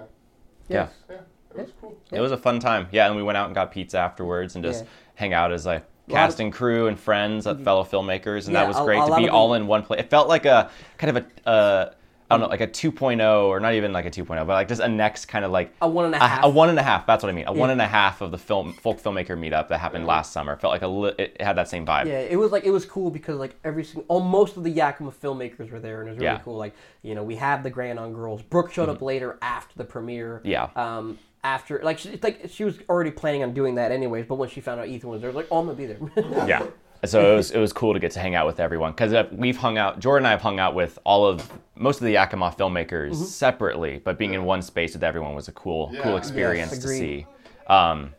[0.69, 0.91] Yes.
[1.09, 1.15] Yeah,
[1.55, 1.97] it was cool.
[2.11, 2.87] it was a fun time.
[2.91, 4.89] Yeah, and we went out and got pizza afterwards and just Yeah.
[5.15, 8.67] hang out as like cast and crew and friends, uh, fellow filmmakers, and Yeah, that
[8.67, 10.01] was great a to be all in one place.
[10.01, 11.89] It felt like a kind of a uh,
[12.31, 14.81] I don't know, like a 2.0 or not even like a 2.0, but like just
[14.81, 17.05] a next kind of like A one and a a, one and a half.
[17.05, 17.45] That's what I mean.
[17.47, 20.53] A one and a half of the film folk filmmaker meetup that happened last summer.
[20.53, 22.07] It felt like a li- it had that same vibe.
[22.07, 24.71] Yeah, it was like it was cool because like every single, all most of the
[24.71, 26.35] Yakima filmmakers were there, and it was really Yeah.
[26.35, 26.43] Mm-hmm.
[26.45, 26.57] cool.
[26.57, 28.41] Like you know, we have the Grand on Girls.
[28.41, 30.41] Brooke showed up later after the premiere.
[30.43, 30.69] Yeah.
[30.75, 34.49] Um, after like she, like she was already planning on doing that anyways, but when
[34.49, 35.99] she found out Ethan was there, like, oh, I'm gonna be there.
[36.47, 36.65] yeah.
[37.05, 39.57] So it was it was cool to get to hang out with everyone because we've
[39.57, 39.99] hung out.
[39.99, 43.23] Jordan and I have hung out with all of most of the Yakima filmmakers Mm-hmm.
[43.25, 46.01] separately, but being in one space with everyone was a cool Yeah.
[46.01, 47.27] cool Yes, experience to see.
[47.67, 48.13] Um,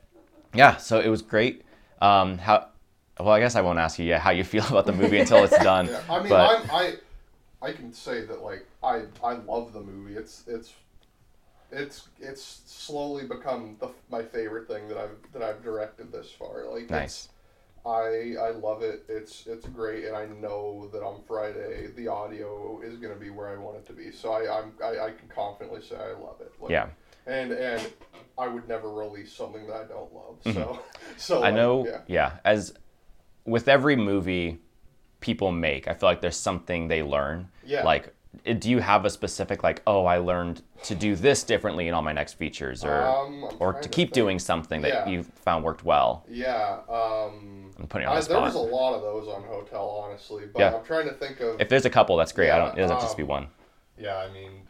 [0.52, 1.62] yeah, so it was great.
[2.02, 2.68] Um, how?
[3.18, 5.42] Well, I guess I won't ask you yet how you feel about the movie until
[5.44, 5.86] it's done.
[5.86, 6.94] Yeah, I mean, but I'm, I
[7.62, 10.14] I can say that like I I love the movie.
[10.14, 10.74] It's it's
[11.70, 16.64] it's it's slowly become the, my favorite thing that I've that I've directed this far.
[16.70, 17.28] Like nice.
[17.86, 19.04] I I love it.
[19.08, 23.30] It's it's great, and I know that on Friday the audio is going to be
[23.30, 24.10] where I want it to be.
[24.10, 26.52] So I I'm, I, I can confidently say I love it.
[26.60, 26.86] Like, Yeah.
[27.26, 27.92] And and
[28.38, 30.36] I would never release something that I don't love.
[30.44, 30.80] So
[31.16, 31.44] so Mm-hmm.
[31.44, 31.86] I like, know.
[31.86, 32.00] Yeah.
[32.06, 32.32] Yeah.
[32.44, 32.72] As
[33.44, 34.58] with every movie
[35.20, 37.48] people make, I feel like there's something they learn.
[37.66, 37.82] Yeah.
[37.84, 38.14] Like,
[38.58, 42.02] do you have a specific like, oh, I learned to do this differently in all
[42.02, 44.12] my next features, or Um, or to to keep think.
[44.14, 45.06] doing something that Yeah.
[45.08, 46.24] you found worked well?
[46.28, 46.80] Yeah.
[46.88, 48.44] Um, I'm putting on I, the there spot.
[48.44, 50.74] was a lot of those on Hotel, honestly, but Yeah.
[50.76, 51.60] I'm trying to think of.
[51.60, 52.50] If there's a couple, that's great.
[52.50, 52.76] I don't.
[52.78, 53.46] It doesn't to just be um, one.
[53.98, 54.62] yeah, I mean,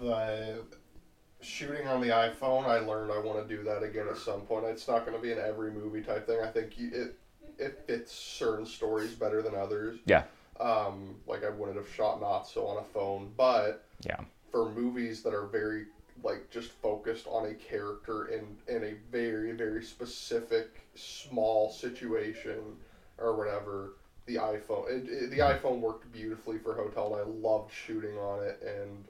[0.00, 0.62] the
[1.40, 4.64] shooting on the iPhone, I learned I want to do that again at some point.
[4.66, 6.40] It's not going to be an every movie type thing.
[6.40, 7.18] I think you, it
[7.58, 9.98] it fits certain stories better than others.
[10.06, 10.24] Yeah.
[10.60, 14.20] Um, like I wouldn't have shot not so on a phone, but Yeah.
[14.50, 15.86] for movies that are very
[16.22, 22.76] like just focused on a character in in a very very specific small situation
[23.18, 23.94] or whatever
[24.26, 28.44] the iphone it, it, the iphone worked beautifully for hotel and i loved shooting on
[28.44, 29.04] it and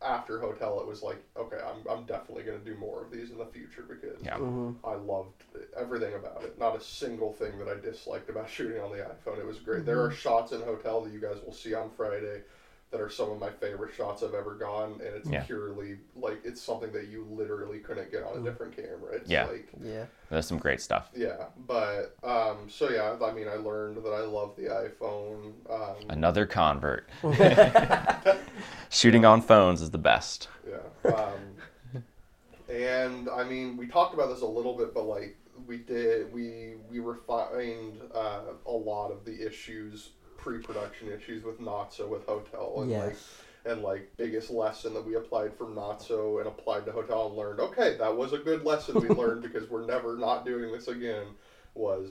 [0.00, 3.30] after hotel it was like okay i'm, I'm definitely going to do more of these
[3.30, 4.36] in the future because Yeah.
[4.38, 4.76] Mhm.
[4.84, 5.42] i loved
[5.76, 6.56] everything about it.
[6.58, 9.38] Not a single thing that i disliked about shooting on the iphone.
[9.38, 9.84] It was great.
[9.84, 12.42] There are shots in hotel that you guys will see on friday
[12.90, 15.42] that are some of my favorite shots I've ever gone, and it's Yeah.
[15.44, 19.14] purely like it's something that you literally couldn't get on a different camera.
[19.14, 19.46] It's Yeah.
[19.46, 20.06] like Yeah.
[20.30, 21.10] There's some great stuff.
[21.14, 25.52] yeah, but um, so yeah, I mean, I learned that I love the iPhone.
[25.70, 27.08] Um, Another convert.
[28.90, 30.48] Shooting on phones is the best.
[30.66, 32.02] yeah, um,
[32.68, 36.76] and I mean, we talked about this a little bit, but like we did, we
[36.90, 42.90] we refined uh, a lot of the issues, pre-production issues with Notso with Hotel, and
[42.90, 43.16] like
[43.64, 47.60] and like biggest lesson that we applied from Notso and applied to hotel and learned
[47.60, 51.26] okay that was a good lesson we learned because we're never not doing this again
[51.74, 52.10] was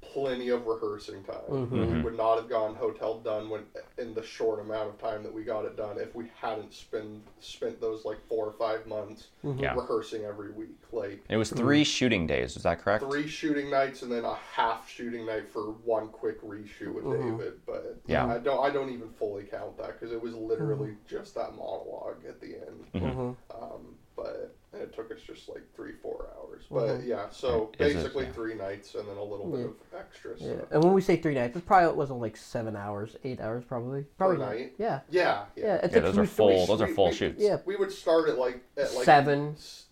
[0.00, 1.70] plenty of rehearsing time Mhm.
[1.70, 2.02] we mm-hmm.
[2.02, 3.62] would not have gone hotel done when
[3.98, 7.22] in the short amount of time that we got it done if we hadn't spent
[7.40, 9.58] spent those like four or five months mm-hmm.
[9.60, 9.74] Yeah.
[9.74, 11.58] rehearsing every week like It was mm-hmm.
[11.58, 12.56] three shooting days.
[12.56, 13.04] Is that correct?
[13.04, 17.60] three shooting nights and then a half shooting night for one quick reshoot with David.
[17.66, 18.26] But Yeah.
[18.26, 22.24] I don't I don't even fully count that because it was literally just that monologue
[22.26, 23.36] at the end.
[23.50, 26.64] Um, but it, it took us just like three, four hours.
[26.70, 27.06] But Mhm.
[27.06, 28.32] yeah, so Is it- basically yeah.
[28.32, 30.38] three nights and then a little bit of extra.
[30.38, 30.44] So.
[30.44, 30.54] Yeah.
[30.70, 34.04] And when we say three nights, it probably wasn't like seven hours, eight hours, probably.
[34.18, 34.50] Probably not.
[34.54, 34.74] night?
[34.78, 35.00] Yeah.
[35.10, 35.64] Yeah, Yeah.
[35.64, 35.74] yeah.
[35.76, 36.60] It's Yeah, like those are full.
[36.60, 37.42] we- Those are full we- shoots.
[37.42, 37.58] Yeah.
[37.64, 39.54] We would start at like at like Seven.
[39.56, 39.86] s-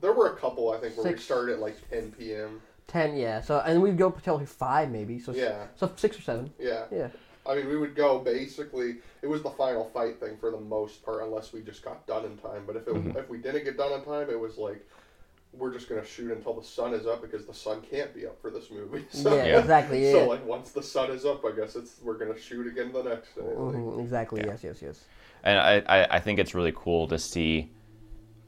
[0.00, 1.20] there were a couple I think where Six.
[1.20, 2.62] we started at like 10 p.m.
[2.86, 3.40] Ten, yeah.
[3.40, 5.18] So and we'd go until like five maybe.
[5.18, 5.66] So Yeah.
[5.76, 6.52] so six or seven.
[6.58, 6.84] Yeah.
[6.90, 7.08] Yeah.
[7.46, 8.96] I mean, we would go basically.
[9.22, 12.24] It was the final fight thing for the most part, unless we just got done
[12.24, 12.64] in time.
[12.66, 13.16] But if it, Mhm.
[13.16, 14.84] if we didn't get done in time, it was like
[15.52, 18.40] we're just gonna shoot until the sun is up because the sun can't be up
[18.40, 19.04] for this movie.
[19.12, 19.60] So, Yeah, Yeah.
[19.60, 20.04] exactly.
[20.04, 20.12] Yeah.
[20.12, 23.02] so like once the sun is up, I guess it's we're gonna shoot again the
[23.04, 23.42] next day.
[23.42, 24.40] Like, Mhm, exactly.
[24.40, 24.46] Yeah.
[24.52, 24.64] Yes.
[24.64, 24.82] Yes.
[24.82, 25.04] Yes.
[25.44, 27.70] and I, I, I think it's really cool to see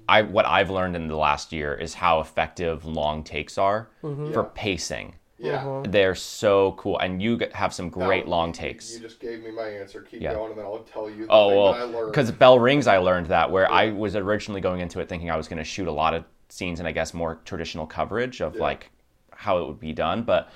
[0.09, 4.33] I what I've learned in the last year is how effective long takes are Mm-hmm.
[4.33, 4.49] for Yeah.
[4.55, 5.15] pacing.
[5.39, 5.63] Yeah.
[5.63, 5.91] Mhm.
[5.93, 8.95] They're so cool, and you have some great Now, long takes.
[8.95, 10.03] You just gave me my answer.
[10.03, 10.35] Keep Yeah.
[10.35, 11.27] going, and then I'll tell you.
[11.27, 12.13] The Oh thing well, that I learned.
[12.13, 15.37] because Bell Rings, I learned that where I was originally going into it thinking I
[15.37, 18.55] was going to shoot a lot of scenes and I guess more traditional coverage of
[18.55, 18.63] Yeah.
[18.63, 18.91] like
[19.33, 20.49] how it would be done, but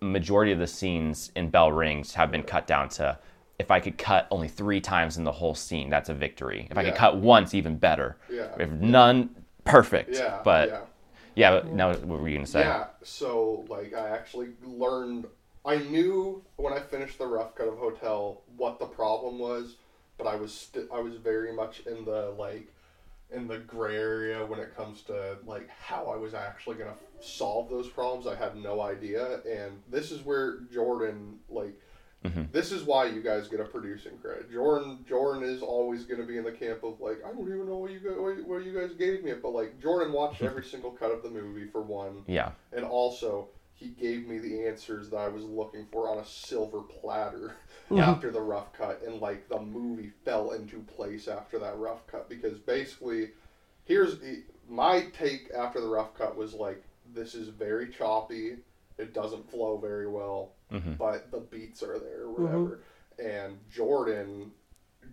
[0.00, 3.18] majority of the scenes in Bell Rings have been cut down to
[3.58, 6.68] if I could cut only three times in the whole scene, that's a victory.
[6.70, 8.18] If I could cut once, even better.
[8.30, 8.48] Yeah.
[8.58, 9.30] If none,
[9.64, 10.14] perfect.
[10.14, 10.88] yeah, but
[11.36, 11.54] yeah.
[11.54, 12.60] yeah, but now what were you gonna say?
[12.60, 15.26] Yeah, so like I actually learned.
[15.64, 19.76] I knew when I finished the rough cut of Hotel what the problem was,
[20.16, 22.72] but I was st- I was very much in the like
[23.30, 27.68] in the gray area when it comes to like how I was actually gonna solve
[27.70, 28.26] those problems.
[28.26, 31.78] I had no idea, and this is where Jordan like.
[32.24, 32.50] Mhm.
[32.50, 34.50] This is why you guys get a producing credit.
[34.50, 37.66] Jordan Jordan is always going to be in the camp of like I don't even
[37.66, 40.64] know what you guys what you guys gave me, it, but like Jordan watched every
[40.72, 42.52] single cut of the movie for one, Yeah.
[42.72, 46.80] and also he gave me the answers that I was looking for on a silver
[46.80, 47.54] platter
[47.90, 48.10] Yeah.
[48.10, 52.28] after the rough cut, and like the movie fell into place after that rough cut
[52.28, 53.30] because basically,
[53.84, 56.82] here's the, my take after the rough cut was like
[57.14, 58.56] this is very choppy,
[58.98, 62.80] it doesn't flow very well, hmm but the beats are there or whatever.
[63.18, 64.50] And Jordan,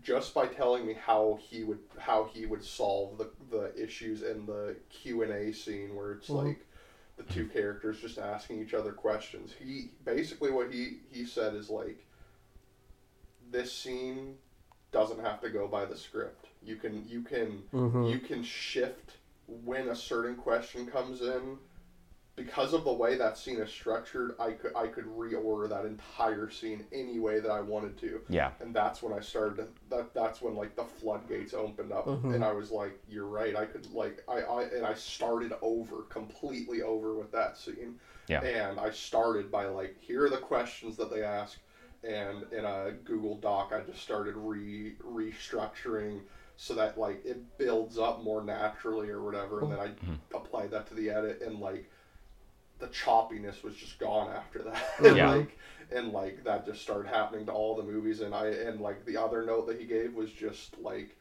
[0.02, 4.46] just by telling me how he would how he would solve the, the issues in
[4.46, 6.46] the Q and A scene where it's Mhm.
[6.46, 6.66] like
[7.18, 9.54] the two characters just asking each other questions.
[9.54, 12.06] He basically what he he said is like
[13.52, 14.38] this scene
[14.92, 16.48] doesn't have to go by the script.
[16.62, 18.10] You can you can Mhm.
[18.10, 21.60] you can shift when a certain question comes in
[22.36, 26.50] because of the way that scene is structured i could i could reorder that entire
[26.50, 28.22] scene any way that i wanted to.
[28.28, 28.52] Yeah.
[28.60, 32.06] and that's when i started that that's when like the floodgates opened up.
[32.08, 32.34] Mhm.
[32.36, 33.56] and i was like you're right.
[33.56, 38.00] I could like I, I and i started over completely over with that scene.
[38.28, 38.42] Yeah.
[38.42, 41.60] and i started by like here are the questions that they ask.
[42.04, 46.22] And in a google doc i just started re restructuring
[46.56, 49.62] so that like it builds up more naturally or whatever.
[49.62, 49.92] And then i
[50.36, 51.90] applied that to the edit and like
[52.80, 55.30] the choppiness was just gone after that and Yeah.
[55.30, 55.58] like
[55.92, 59.18] and like that just started happening to all the movies and i and like the
[59.18, 61.16] other note that he gave was just like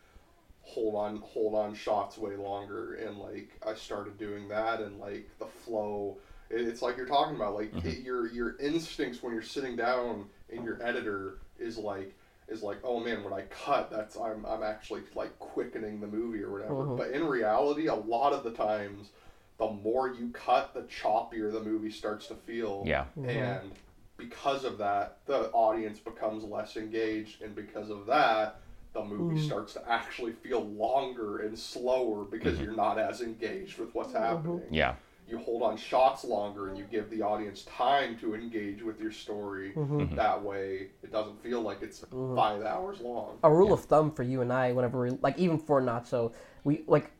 [0.63, 5.29] hold on hold on shots way longer and like i started doing that and like
[5.39, 6.17] the flow
[6.51, 7.85] it's like you're talking about like Mhm.
[7.85, 12.15] it, your your instincts when you're sitting down and your editor is like
[12.49, 16.43] is like oh man when i cut that's i'm i'm actually like quickening the movie
[16.43, 16.97] or whatever Mhm.
[16.97, 19.11] but in reality a lot of the times
[19.59, 23.05] the more you cut the choppier the movie starts to feel Yeah.
[23.19, 23.29] Mhm.
[23.29, 23.73] and
[24.17, 28.61] because of that the audience becomes less engaged and because of that
[28.93, 29.47] the movie Mhm.
[29.47, 32.65] starts to actually feel longer and slower because Mhm.
[32.65, 34.97] you're not as engaged with what's happening Yeah.
[35.27, 39.13] you hold on shots longer and you give the audience time to engage with your
[39.13, 40.15] story Mhm.
[40.17, 42.35] that way it doesn't feel like it's Mhm.
[42.37, 45.59] five hours long a rule of thumb for you and I, whenever we like, even
[45.59, 46.33] for not so,
[46.65, 47.11] we like,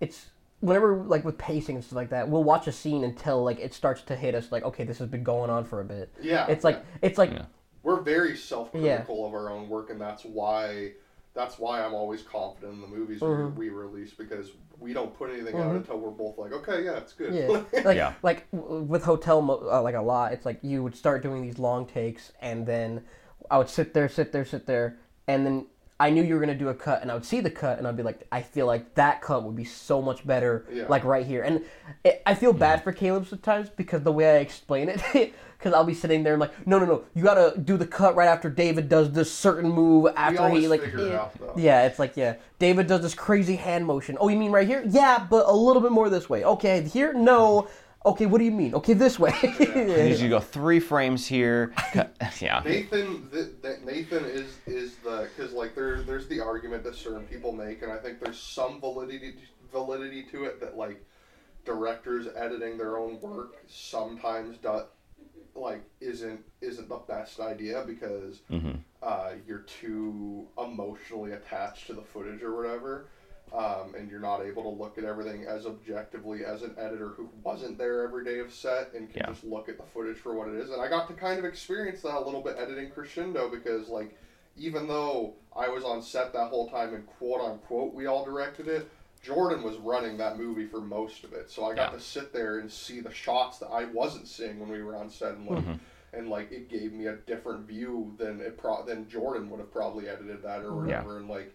[0.00, 0.30] it's
[0.64, 3.74] whenever like with pacing and stuff like that, we'll watch a scene until like it
[3.74, 6.12] starts to hit us, like, okay, this has been going on for a bit.
[6.20, 7.44] yeah It's like it's like Yeah.
[7.82, 10.92] we're very self-critical of our own work and that's why
[11.34, 13.56] that's why i'm always confident in the movies Mhm.
[13.56, 15.76] we, we release because we don't put anything out Mhm.
[15.78, 18.12] until we're both like okay yeah it's good Yeah, like Yeah.
[18.22, 20.32] like w- with hotel mo- uh, like a lot.
[20.32, 23.02] It's like you would start doing these long takes, and then
[23.50, 24.96] I would sit there, sit there, sit there,
[25.26, 25.66] and then
[26.00, 27.86] I knew you were gonna do a cut, and I would see the cut, and
[27.86, 30.86] I'd be like, I feel like that cut would be so much better, Yeah.
[30.88, 31.42] like right here.
[31.42, 31.64] And
[32.02, 32.84] it, I feel bad mm-hmm.
[32.84, 35.00] for Caleb sometimes because the way I explain it,
[35.58, 38.16] because I'll be sitting there and like, no, no, no, you gotta do the cut
[38.16, 40.82] right after David does this certain move after he like.
[40.82, 41.20] it yeah.
[41.20, 42.34] out Yeah, it's like yeah.
[42.58, 44.18] David does this crazy hand motion.
[44.20, 44.84] Oh, you mean right here?
[44.88, 46.44] Yeah, but a little bit more this way.
[46.44, 47.68] Okay, here no.
[48.06, 48.74] Okay, what do you mean?
[48.74, 49.32] Okay, this way.
[49.42, 49.44] I
[50.08, 51.72] need you go three frames here.
[52.40, 52.62] Yeah.
[52.64, 57.24] Nathan, th- th- Nathan is is the because like there there's the argument that certain
[57.24, 59.34] people make, and I think there's some validity
[59.72, 61.04] validity to it that like
[61.64, 64.82] directors editing their own work sometimes do,
[65.54, 68.78] like isn't isn't the best idea because Mhm.
[69.02, 73.06] uh, you're too emotionally attached to the footage or whatever.
[73.52, 77.28] Um, and you're not able to look at everything as objectively as an editor who
[77.44, 79.26] wasn't there every day of set and can Yeah.
[79.28, 80.70] just look at the footage for what it is.
[80.70, 84.16] And I got to kind of experience that a little bit editing Crescendo because, like,
[84.56, 88.66] even though I was on set that whole time and quote unquote we all directed
[88.66, 88.88] it,
[89.22, 91.48] Jordan was running that movie for most of it.
[91.50, 91.98] So I got Yeah.
[91.98, 95.10] to sit there and see the shots that I wasn't seeing when we were on
[95.10, 95.58] set and like.
[95.60, 95.72] Mm-hmm.
[96.12, 99.72] And like it gave me a different view than it pro- than Jordan would have
[99.72, 100.98] probably edited that or Yeah.
[101.02, 101.18] whatever.
[101.18, 101.52] And like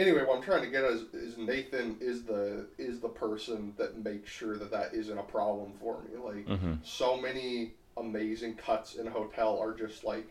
[0.00, 3.74] anyway, what I'm trying to get at is, is Nathan is the is the person
[3.76, 6.16] that makes sure that that isn't a problem for me.
[6.18, 6.78] Like Mhm.
[6.84, 10.26] so many amazing cuts in Hotel are just like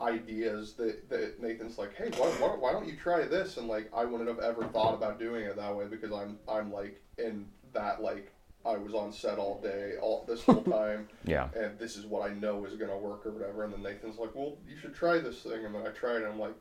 [0.00, 3.56] ideas that, that Nathan's like, hey, why, why, why don't you try this?
[3.56, 6.72] And like I wouldn't have ever thought about doing it that way because I'm I'm
[6.72, 8.32] like in that like
[8.64, 11.48] I was on set all day all this whole time Yeah.
[11.56, 13.64] and this is what I know is gonna work or whatever.
[13.64, 15.64] And then Nathan's like, well, you should try this thing.
[15.64, 16.22] And then I tried it.
[16.24, 16.54] and I'm like,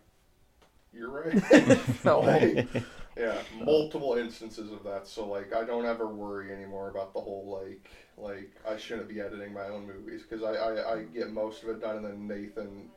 [0.94, 1.80] you're right.
[2.04, 2.22] No.
[2.22, 2.68] Like,
[3.18, 5.08] yeah, multiple instances of that.
[5.08, 9.22] So like, I don't ever worry anymore about the whole like like I shouldn't be
[9.22, 12.28] editing my own movies because I, I I get most of it done and then
[12.28, 12.90] Nathan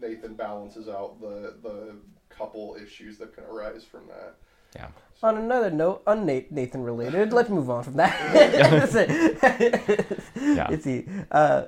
[0.00, 1.96] Nathan balances out the the
[2.28, 4.34] couple issues that can arise from that.
[4.74, 4.88] Yeah.
[5.22, 8.32] On another note, un Nathan related, let's move on from that.
[8.34, 10.18] That's it.
[10.36, 10.70] Yeah.
[10.70, 11.66] It's the uh,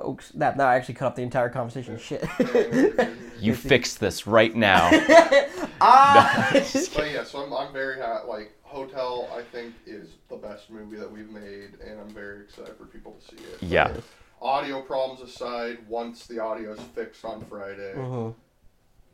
[0.00, 0.56] oh, snap!
[0.56, 1.98] Now I actually cut off the entire conversation.
[1.98, 2.24] Shit.
[3.40, 4.88] You fix this right now.
[5.80, 6.50] ah.
[6.52, 8.26] but yeah, so I'm, I'm very happy.
[8.26, 12.74] Like Hotel, I think is the best movie that we've made, and I'm very excited
[12.78, 13.62] for people to see it.
[13.62, 13.92] Yeah.
[14.40, 18.34] Audio problems aside, once the audio is fixed on Friday, Mhm.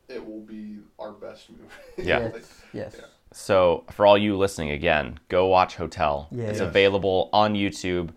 [0.07, 1.63] it will be our best movie.
[1.97, 2.29] Yeah.
[2.33, 2.61] Yes.
[2.73, 2.95] Yes.
[2.97, 3.05] Yeah.
[3.33, 6.27] So, for all you listening again, go watch Hotel.
[6.31, 6.45] Yeah.
[6.45, 6.67] It's Yes.
[6.67, 8.09] available on YouTube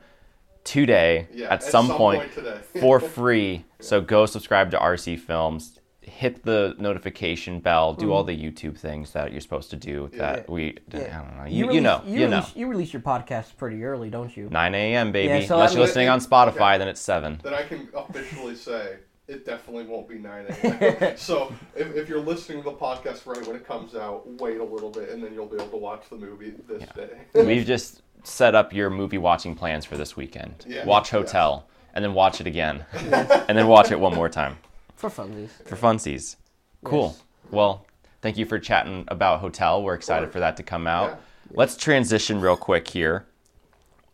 [0.64, 2.30] today Yeah, at, some, point,
[2.80, 3.64] for free.
[3.80, 8.28] So, go subscribe to RC Films, hit the notification bell, do all hmm.
[8.28, 11.66] the YouTube things that you're supposed to do that we, I don't know, you, you,
[11.66, 12.36] release- know, you, know.
[12.36, 14.48] release, You release your podcast pretty early, don't you?
[14.50, 15.40] 9 a.m., baby.
[15.40, 16.78] Yeah, so Unless I you're mean- listening on Spotify, Okay.
[16.78, 17.40] then it's 7.
[17.42, 18.96] then I can officially say
[19.26, 21.16] it definitely won't be 9 a.m.
[21.16, 24.64] so if, if you're listening to the podcast right when it comes out, wait a
[24.64, 27.22] little bit, and then you'll be able to watch the movie this day.
[27.34, 30.64] We've just set up your movie watching plans for this weekend.
[30.66, 30.84] Yeah.
[30.84, 34.56] Watch Hotel, and then watch it again, and then watch it one more time
[34.96, 35.50] For funsies.
[35.66, 36.36] for funsies.
[36.82, 37.14] Cool.
[37.14, 37.22] Yes.
[37.50, 37.86] Well,
[38.22, 39.82] thank you for chatting about Hotel.
[39.82, 41.10] We're excited for that to come out.
[41.10, 41.16] Yeah.
[41.52, 43.26] Let's transition real quick here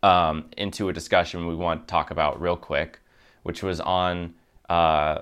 [0.03, 2.99] um, into a discussion we want to talk about real quick,
[3.43, 4.33] which was on
[4.69, 5.19] uh,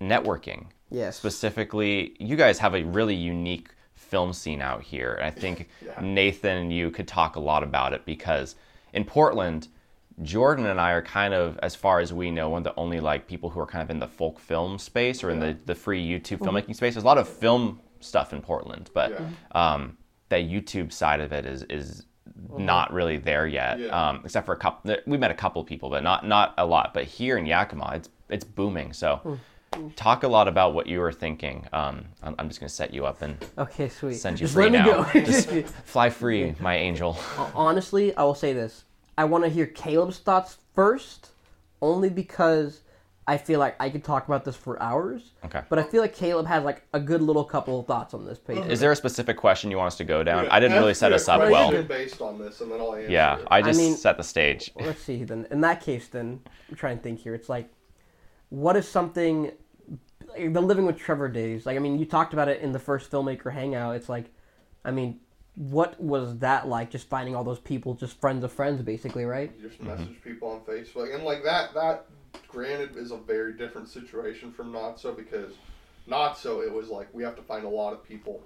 [0.00, 0.66] networking.
[0.90, 1.16] Yes.
[1.16, 3.68] Specifically, you guys have a really unique
[4.10, 5.14] film scene out here.
[5.14, 5.98] And I think Yeah.
[6.00, 8.56] Nathan and you could talk a lot about it because
[8.92, 9.68] in Portland,
[10.22, 13.00] Jordan and I are kind of, as far as we know, one of the only
[13.00, 15.74] like people who are kind of in the folk film space or in the, the
[15.74, 16.94] free YouTube filmmaking space.
[16.94, 19.28] There's a lot of film stuff in Portland, but Yeah.
[19.52, 19.96] um,
[20.28, 22.04] the YouTube side of it is is
[22.56, 23.78] not really there yet.
[23.80, 23.86] Yeah.
[24.08, 26.92] Um, except for a couple, we met a couple people, but not not a lot.
[26.94, 28.92] But here in Yakima, it's it's booming.
[28.92, 29.38] So,
[29.96, 31.66] talk a lot about what you were thinking.
[31.72, 34.14] Um, I'm, I'm just gonna set you up and Okay, sweet.
[34.14, 35.04] send you Just free let me now.
[35.04, 35.20] go.
[35.20, 35.48] Just
[35.84, 37.16] fly free, my angel.
[37.54, 38.84] Honestly, I will say this.
[39.16, 41.30] I want to hear Caleb's thoughts first,
[41.82, 42.80] only because
[43.28, 45.32] I feel like I could talk about this for hours.
[45.44, 45.60] Okay.
[45.68, 48.38] But I feel like Caleb has like a good little couple of thoughts on this
[48.38, 48.64] page.
[48.66, 50.48] Is there a specific question you want us to go down?
[50.48, 51.82] I didn't really Ask set me a us up question well.
[51.84, 53.10] Based on this, and then I'll answer.
[53.10, 53.46] Yeah, it.
[53.50, 54.72] I just mean- set the stage.
[54.74, 55.46] Let's see then.
[55.50, 56.40] In that case, then
[56.70, 57.34] I'm trying to think here.
[57.34, 57.70] It's like,
[58.50, 59.52] what is something?
[60.28, 61.66] like, The living with Trevor days.
[61.66, 63.96] Like I mean, you talked about it in the first filmmaker hangout.
[63.96, 64.26] It's like,
[64.84, 65.20] I mean,
[65.54, 66.90] what was that like?
[66.90, 69.52] Just finding all those people, just friends of friends, basically, right?
[69.56, 69.88] You just mm-hmm.
[69.88, 71.74] message people on Facebook, and like that.
[71.74, 72.06] That
[72.46, 75.54] granted is a very different situation from not so because
[76.06, 78.42] not so it was like we have to find a lot of people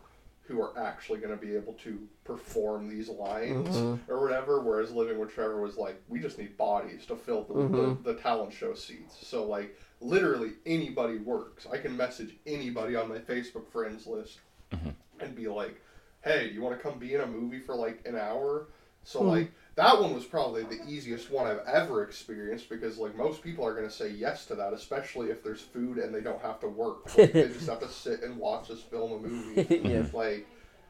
[0.47, 4.13] who are actually going to be able to perform these lines mm-hmm.
[4.13, 4.61] or whatever.
[4.61, 8.03] Whereas Living with Trevor was like we just need bodies to fill the, the, mm-hmm.
[8.03, 9.17] the talent show seats.
[9.27, 11.67] So like literally anybody works.
[11.71, 14.41] I can message anybody on my Facebook friends list
[14.73, 14.91] mm-hmm.
[15.21, 15.81] and be like,
[16.23, 18.69] "Hey, you want to come be in a movie for like an hour?"
[19.05, 19.29] So hmm.
[19.29, 23.67] like that one was probably the easiest one I've ever experienced because like most people
[23.67, 26.61] are going to say yes to that, especially if there's food and they don't have
[26.61, 27.05] to work.
[27.19, 29.63] Like, they just have to sit and watch us film a movie.
[29.89, 30.09] Yes.
[30.09, 30.17] Mm-hmm.
[30.17, 30.47] Like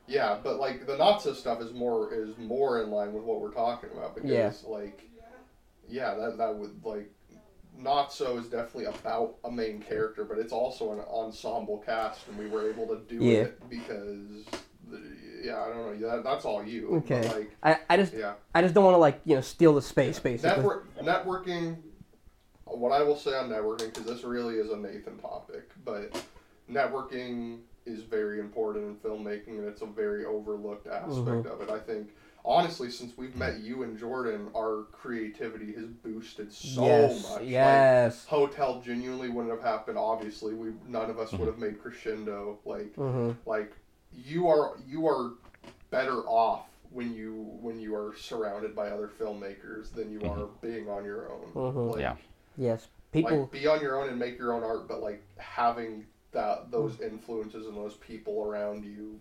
[0.07, 3.41] yeah, but like the not so stuff is more is more in line with what
[3.41, 4.53] we're talking about because Yeah.
[4.69, 5.09] like
[5.89, 7.11] yeah, that that would like.
[7.79, 12.39] Not so is definitely about a main character, but it's also an ensemble cast, and
[12.39, 13.39] we were able to do Yeah.
[13.41, 14.47] it because,
[14.89, 15.01] the,
[15.43, 16.97] yeah, I don't know, that, that's all you.
[16.97, 17.29] Okay.
[17.29, 19.83] Like, I, I just yeah, I just don't want to like you know steal the
[19.83, 20.57] space basically.
[20.57, 21.77] Network networking.
[22.65, 26.25] What I will say on networking, because this really is a Nathan topic, but
[26.71, 31.49] networking is very important in filmmaking, and it's a very overlooked aspect mm-hmm.
[31.49, 31.71] of it.
[31.71, 32.09] I think
[32.45, 37.41] honestly, since we've met you and Jordan, our creativity has boosted so yes, much.
[37.41, 38.27] Like, yes.
[38.27, 39.99] Hotel genuinely wouldn't have happened.
[39.99, 42.59] Obviously, we none of us would have made Crescendo.
[42.65, 43.73] Like, hmm like
[44.13, 45.33] you are you are
[45.91, 50.89] better off when you when you are surrounded by other filmmakers than you are being
[50.89, 51.53] on your own.
[51.55, 51.93] Mhm.
[51.93, 52.17] Like, Yeah.
[52.57, 52.89] Yes.
[53.11, 53.43] People.
[53.43, 57.01] like be on your own and make your own art, but like having that those
[57.01, 59.21] influences and those people around you,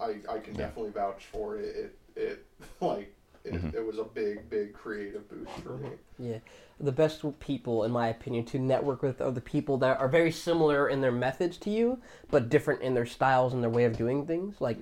[0.00, 1.76] I I can definitely vouch for it.
[1.76, 2.44] It it
[2.80, 3.12] like
[3.44, 5.90] it, it was a big big creative boost for me.
[6.18, 6.38] Yeah,
[6.80, 10.32] the best people, in my opinion, to network with are the people that are very
[10.32, 12.00] similar in their methods to you,
[12.30, 14.56] but different in their styles and their way of doing things.
[14.60, 14.78] Like,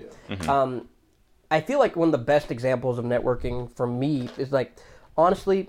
[0.49, 0.89] um,
[1.51, 4.77] I feel like one of the best examples of networking for me is like,
[5.17, 5.69] honestly,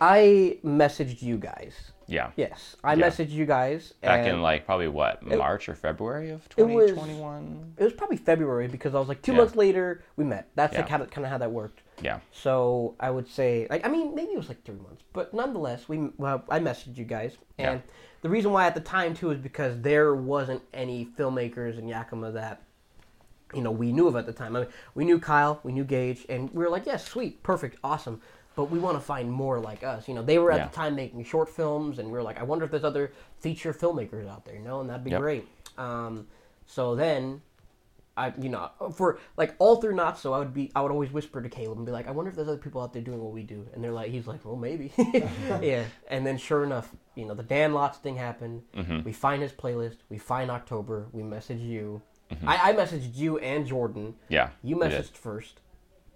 [0.00, 1.91] I messaged you guys.
[2.06, 2.30] Yeah.
[2.36, 3.08] Yes, I Yeah.
[3.08, 3.94] messaged you guys.
[4.00, 7.74] Back and in like probably what March or February of It was- 2021.
[7.78, 9.38] it was probably February because I was like two Yeah.
[9.38, 10.48] months later we met.
[10.54, 10.98] That's like Yeah.
[10.98, 11.82] how kind of how that worked.
[12.02, 12.20] Yeah.
[12.32, 15.88] So I would say, like, I mean, maybe it was like three months, but nonetheless,
[15.88, 17.92] we well, I messaged you guys, and Yeah.
[18.22, 22.32] the reason why at the time too is because there wasn't any filmmakers in Yakima
[22.32, 22.62] that
[23.54, 24.56] you know we knew of at the time.
[24.56, 27.76] I mean, we knew Kyle, we knew Gage, and we were like, yeah, sweet, perfect,
[27.84, 28.20] awesome.
[28.54, 30.08] But we want to find more like us.
[30.08, 30.66] You know, they were at Yeah.
[30.68, 33.72] the time making short films, and we were like, I wonder if there's other feature
[33.72, 35.20] filmmakers out there, you know, and that'd be Yep.
[35.20, 35.48] great.
[35.78, 36.26] Um,
[36.66, 37.40] so then
[38.14, 41.10] I, you know, for like all through not so, I would be, I would always
[41.10, 43.22] whisper to Caleb and be like, I wonder if there's other people out there doing
[43.24, 44.92] what we do, and they're like, he's like, well, maybe,
[45.62, 45.84] yeah.
[46.08, 48.64] And then sure enough, you know, the Dan Lotz thing happened.
[49.02, 49.96] We find his playlist.
[50.10, 51.06] We find October.
[51.12, 52.02] We message you.
[52.46, 54.14] I, I messaged you and Jordan.
[54.28, 54.50] Yeah.
[54.62, 55.60] You messaged first.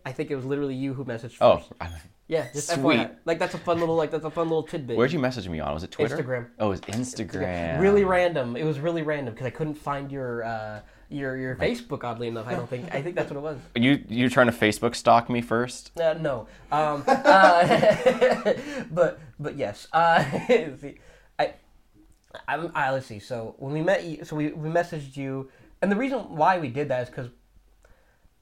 [0.07, 1.72] I think it was literally you who messaged Oh, first.
[1.80, 1.90] I-
[2.28, 2.98] yeah, just sweet.
[2.98, 3.16] FYI.
[3.24, 4.96] Like that's a fun little, like that's a fun little tidbit.
[4.96, 5.72] where'd you message me on?
[5.74, 6.16] Was it Twitter?
[6.16, 6.46] Instagram.
[6.59, 7.80] Oh, it was Instagram.
[7.80, 8.57] Really random.
[8.57, 12.02] It was really random because I couldn't find your uh, your your Facebook.
[12.02, 12.92] Oddly enough, I don't think.
[12.92, 13.59] I think that's what it was.
[13.76, 15.92] You you trying to Facebook stalk me first?
[16.00, 16.48] Uh, no.
[16.72, 18.54] Um, uh,
[18.90, 19.86] but but yes.
[19.92, 20.98] Uh, see,
[21.38, 21.54] I,
[22.48, 23.20] I'm, I let's see.
[23.20, 25.48] So when we met you, so we, we messaged you,
[25.80, 27.28] and the reason why we did that is because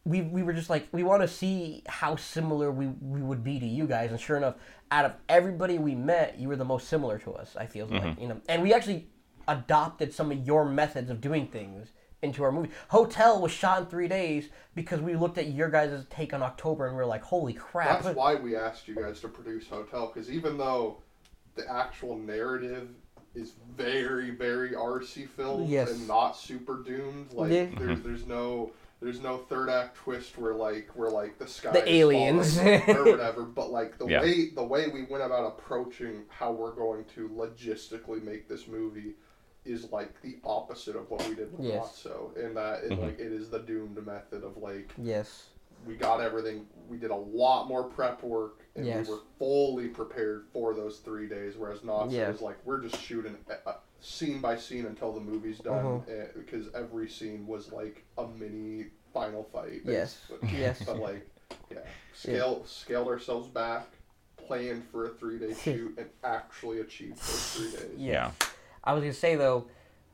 [0.05, 3.59] we we were just like we want to see how similar we we would be
[3.59, 4.57] to you guys, and sure enough,
[4.91, 7.57] out of everybody we met, you were the most similar to us.
[7.57, 8.21] I feel like mm-hmm.
[8.21, 9.09] you know, and we actually
[9.49, 11.89] adopted some of your methods of doing things
[12.23, 12.71] into our movie.
[12.89, 16.87] Hotel was shot in three days because we looked at your guys' take on October
[16.87, 18.03] and we were like, holy crap!
[18.03, 20.99] That's why we asked you guys to produce Hotel because even though
[21.55, 22.89] the actual narrative
[23.35, 25.91] is very very RC films Yes.
[25.91, 27.67] and not super doomed, like Yeah.
[27.79, 28.09] there's mm-hmm.
[28.09, 28.71] there's no
[29.05, 32.59] there's no third act twist where like where like the sky The is aliens.
[32.59, 33.43] or whatever.
[33.43, 34.23] But like the Yeah.
[34.23, 39.15] way the way we went about approaching how we're going to logistically make this movie
[39.67, 41.77] is like the opposite of what we did with Yes.
[41.83, 43.03] Not So, in that it, Mhm.
[43.03, 45.51] like it is the doomed method of like yes,
[45.87, 46.67] we got everything.
[46.89, 49.07] We did a lot more prep work, and Yes.
[49.07, 51.57] we were fully prepared for those three days.
[51.59, 52.31] Whereas not Yeah.
[52.31, 53.37] was like we're just shooting
[54.05, 56.13] scene by scene until the movie's done, Uh-huh.
[56.13, 59.81] eh, because every scene was like a mini final fight.
[59.85, 60.19] Yes.
[60.41, 60.61] basically.
[60.61, 60.83] yes.
[60.85, 61.27] But like,
[61.71, 61.79] yeah,
[62.13, 63.87] scale scaled ourselves back,
[64.37, 67.91] planned for a three day shoot, and actually achieved those three days.
[67.99, 68.33] Yeah.
[68.83, 69.67] I was gonna say though,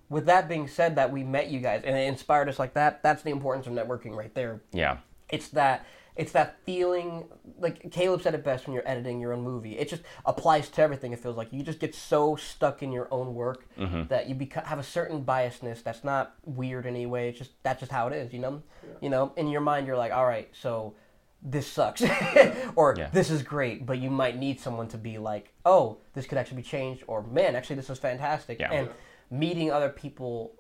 [0.09, 3.03] with that being said, that we met you guys and it inspired us like that.
[3.03, 4.61] That's the importance of networking right there.
[4.73, 4.99] Yeah.
[5.29, 5.85] It's that
[6.21, 7.25] it's that feeling
[7.59, 9.79] like Caleb said it best when you're editing your own movie.
[9.79, 11.15] It just applies to everything.
[11.15, 14.03] It feels like you just get so stuck in your own work mm-hmm.
[14.09, 17.31] that you beca- have a certain biasness that's not weird in any way.
[17.31, 18.63] It's just that's just how it is, you know.
[19.01, 20.95] You know, in your mind, you're like, all right, so
[21.43, 22.03] this sucks,
[22.77, 23.09] or Yeah.
[23.15, 26.59] this is great, but you might need someone to be like, oh, this could actually
[26.59, 28.61] be changed, or man, actually, this was fantastic.
[28.61, 28.73] Yeah.
[28.73, 28.91] And
[29.31, 30.53] meeting other people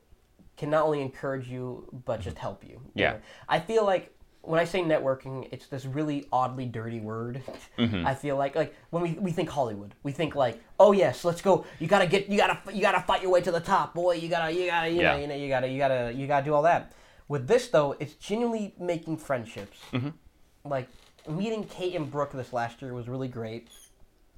[0.57, 2.43] can not only encourage you but just mm-hmm.
[2.43, 2.81] help you.
[2.95, 3.13] you Yeah.
[3.13, 3.21] know?
[3.47, 4.15] I feel like
[4.51, 7.41] when I say networking, it's this really oddly dirty word.
[7.79, 8.07] Mm-hmm.
[8.07, 11.41] I feel like like when we, we think Hollywood, we think like, oh yes, let's
[11.41, 11.65] go.
[11.79, 14.15] You gotta get, you gotta, you gotta fight your way to the top, boy.
[14.17, 15.13] You gotta, you gotta, you Yeah.
[15.13, 16.93] know, you know, you gotta, you gotta, you gotta do all that.
[17.29, 19.79] With this though, it's genuinely making friendships.
[19.93, 20.09] Mm-hmm.
[20.65, 20.89] Like
[21.29, 23.69] meeting Kate and Brooke this last year was really great,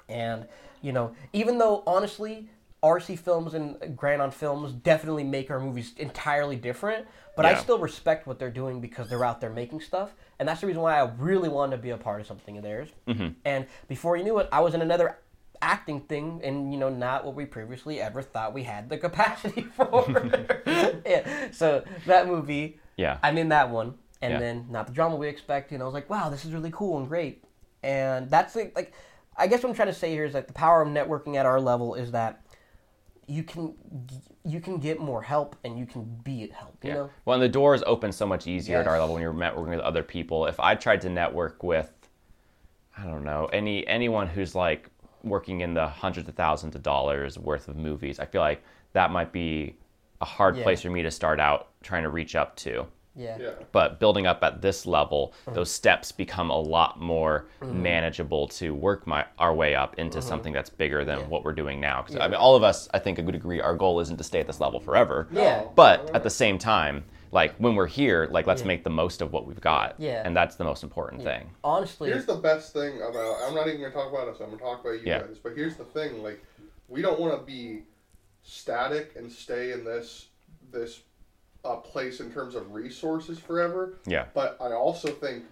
[0.09, 0.47] and
[0.83, 2.49] you know, even though honestly,
[2.83, 7.07] RC films and Grand on Films definitely make our movies entirely different,
[7.37, 10.61] but I still respect what they're doing because they're out there making stuff, and that's
[10.61, 12.89] the reason why I really wanted to be a part of something of theirs.
[13.07, 13.29] Mm-hmm.
[13.45, 15.19] And before you knew it, I was in another
[15.61, 19.63] acting thing, and you know, not what we previously ever thought we had the capacity
[19.77, 20.05] for.
[21.07, 21.53] yeah.
[21.53, 23.19] So that movie, Yeah.
[23.23, 24.39] I'm in that one, and Yeah.
[24.41, 26.99] then not the drama we expect, and I was like, wow, this is really cool
[26.99, 27.45] and great,
[27.85, 28.93] and that's like, like
[29.37, 31.47] I guess what I'm trying to say here is that the power of networking at
[31.47, 32.42] our level is that
[33.27, 33.75] you can
[34.45, 36.83] you can get more help and you can be help.
[36.83, 36.95] You Yeah.
[36.97, 37.11] know.
[37.25, 39.81] Well, and the doors open so much easier at our level when you're networking with
[39.81, 40.47] other people.
[40.47, 41.93] If I tried to network with,
[42.97, 44.91] I don't know, any anyone who's like
[45.23, 48.63] working in the hundreds of thousands of dollars worth of movies, I feel like
[48.93, 49.77] that might be
[50.21, 50.65] a hard Yeah.
[50.65, 52.87] place for me to start out trying to reach up to.
[53.15, 53.37] Yeah.
[53.39, 53.51] Yeah.
[53.73, 55.55] But building up at this level, Uh-huh.
[55.55, 57.83] those steps become a lot more Mm-hmm.
[57.83, 61.27] manageable to work my our way up into something that's bigger than Yeah.
[61.27, 62.03] what we're doing now.
[62.03, 62.25] Because Yeah.
[62.25, 64.47] I mean, all of us, I think, would agree, our goal isn't to stay at
[64.47, 65.29] this level forever.
[65.31, 65.65] Yeah.
[65.75, 68.69] But at the same time, like when we're here, like let's Yeah.
[68.69, 69.95] make the most of what we've got.
[69.99, 70.23] Yeah.
[70.25, 71.51] And that's the most important thing.
[71.65, 73.37] Honestly, Here's the best thing about.
[73.47, 74.41] I'm not even gonna talk about us.
[74.41, 75.21] I'm gonna talk about you Yeah.
[75.21, 75.39] guys.
[75.43, 76.43] But here's the thing: like,
[76.89, 77.85] we don't want to be
[78.43, 80.29] static and stay in this
[80.71, 81.03] this
[81.65, 83.99] uh, place in terms of resources forever.
[84.07, 84.27] Yeah.
[84.35, 85.45] But I also think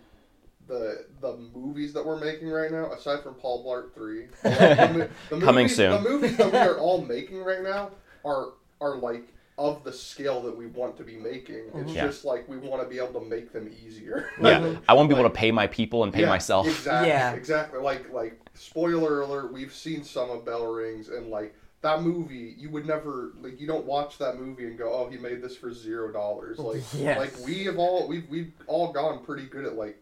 [0.67, 5.41] the the movies that we're making right now, aside from Paul Blart Three, the, the
[5.41, 6.03] Coming movies, soon.
[6.03, 7.91] The movies that we are all making right now
[8.25, 8.51] are
[8.81, 9.25] are like
[9.59, 11.65] of the scale that we want to be making.
[11.75, 12.07] It's Yeah.
[12.07, 14.31] just like we want to be able to make them easier.
[14.41, 14.77] Yeah.
[14.89, 16.67] I want to be able to pay my people and pay Yeah, myself.
[16.67, 17.09] Exactly.
[17.09, 17.33] Yeah.
[17.33, 17.79] Exactly.
[17.79, 22.69] Like like spoiler alert, we've seen some of Bell Rings and like that movie, you
[22.71, 25.73] would never like you don't watch that movie and go, Oh, he made this for
[25.73, 26.59] zero dollars.
[26.71, 27.19] Like Yes.
[27.19, 29.97] like we have all we've we've all gone pretty good at like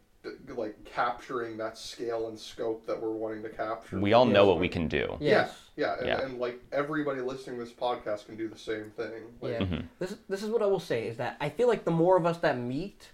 [0.57, 3.99] like capturing that scale and scope that we're wanting to capture.
[3.99, 5.16] We all know what we can do.
[5.20, 5.57] yes.
[5.76, 6.20] Yeah, and, Yeah.
[6.22, 9.22] and like everybody listening to this podcast can do the same thing.
[9.41, 9.59] Like, Yeah.
[9.61, 9.87] Mm-hmm.
[10.01, 12.26] This this is what I will say is that I feel like the more of
[12.26, 13.09] us that meet,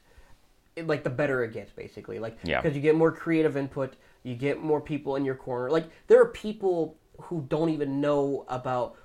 [0.74, 2.18] it, like the better it gets basically.
[2.18, 2.62] Like Yeah.
[2.62, 5.70] because you get more creative input, you get more people in your corner.
[5.70, 8.96] Like there are people who don't even know about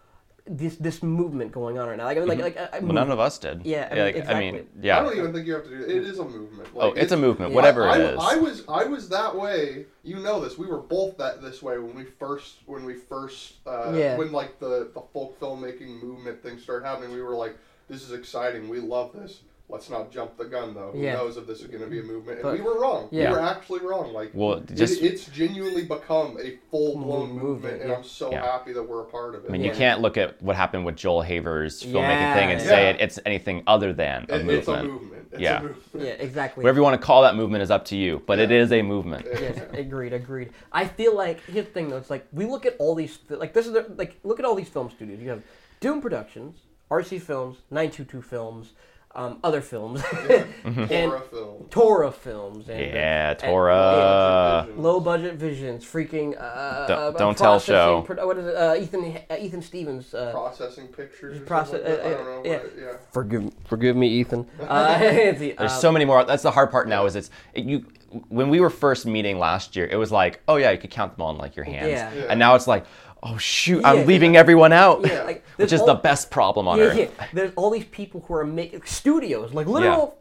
[0.51, 2.05] this this movement going on right now.
[2.05, 2.87] Like I mean, like like I, I Mm-hmm.
[2.87, 3.65] Well, none of us did.
[3.65, 4.99] Yeah, I mean, like, I mean, yeah.
[4.99, 5.89] I don't even think you have to do it.
[5.89, 6.67] It is a movement.
[6.75, 7.55] oh, Like, it's a movement, yeah.
[7.55, 9.85] whatever I, it I- I was I was that way.
[10.03, 10.57] You know this.
[10.57, 14.17] We were both that this way when we first when we first uh, Yeah.
[14.17, 17.11] when like the the folk filmmaking movement thing started happening.
[17.13, 17.55] We were like,
[17.87, 18.69] this is exciting.
[18.69, 19.41] We love this.
[19.71, 20.89] Let's not jump the gun though.
[20.93, 21.13] Who Yeah.
[21.13, 22.39] knows if this is going to be a movement?
[22.39, 23.07] And But- we were wrong.
[23.11, 23.29] Yeah.
[23.29, 24.11] We were actually wrong.
[24.13, 27.97] Like Well, it- it's genuinely become a full blown Movement, movement, and yeah.
[27.97, 28.41] I'm so Yeah.
[28.43, 29.49] happy that we're a part of it.
[29.49, 29.71] I mean, Yeah.
[29.71, 32.33] you can't look at what happened with Joel Haver's filmmaking Yeah.
[32.33, 32.89] thing and say Yeah.
[32.89, 34.57] it, it's anything other than a It- movement.
[34.57, 35.27] It's a movement.
[35.33, 35.59] It's Yeah.
[35.59, 36.05] a movement.
[36.05, 36.63] yeah, exactly.
[36.63, 38.57] Whatever you want to call that movement is up to you, but it Yeah.
[38.61, 39.27] is a movement.
[39.31, 40.49] yes, agreed, agreed.
[40.71, 41.97] I feel like here's the thing though.
[41.97, 44.55] It's like we look at all these like this is the, like look at all
[44.55, 45.19] these film studios.
[45.19, 45.43] You have
[45.79, 46.57] Doomed Productions,
[46.89, 48.73] RC Films, 922 Films,
[49.15, 50.01] um, other films,
[50.63, 51.65] and Horror film.
[51.71, 52.69] Tora Films.
[52.69, 54.67] And, Yeah, and- Tora.
[54.77, 56.39] Low budget visions, freaking.
[56.39, 58.03] Uh, Don't- uh, don't tell show.
[58.03, 58.55] pro- what is it?
[58.55, 60.13] Uh, Ethan uh, Ethan Stevens.
[60.13, 61.37] Uh, processing pictures.
[61.41, 62.41] Or Process- something like uh, I don't know.
[62.49, 62.57] yeah.
[62.59, 62.91] What, yeah.
[63.11, 64.45] forgive forgive me, Ethan.
[64.61, 66.23] Uh, it's the, There's so many more.
[66.23, 67.05] That's the hard part now.
[67.05, 67.85] Is it's it, you.
[68.29, 71.15] When we were first meeting last year, it was like, oh yeah, you could count
[71.15, 71.89] them all in like your hands.
[71.89, 72.11] Yeah.
[72.11, 72.25] Yeah.
[72.29, 72.85] And now it's like,
[73.23, 73.91] oh shoot, Yeah.
[73.91, 75.05] I'm leaving everyone out.
[75.05, 76.97] Yeah, like, which there's is all- the best problem on yeah, earth.
[76.97, 77.25] yeah.
[77.33, 80.17] There's all these people who are making studios, like literal,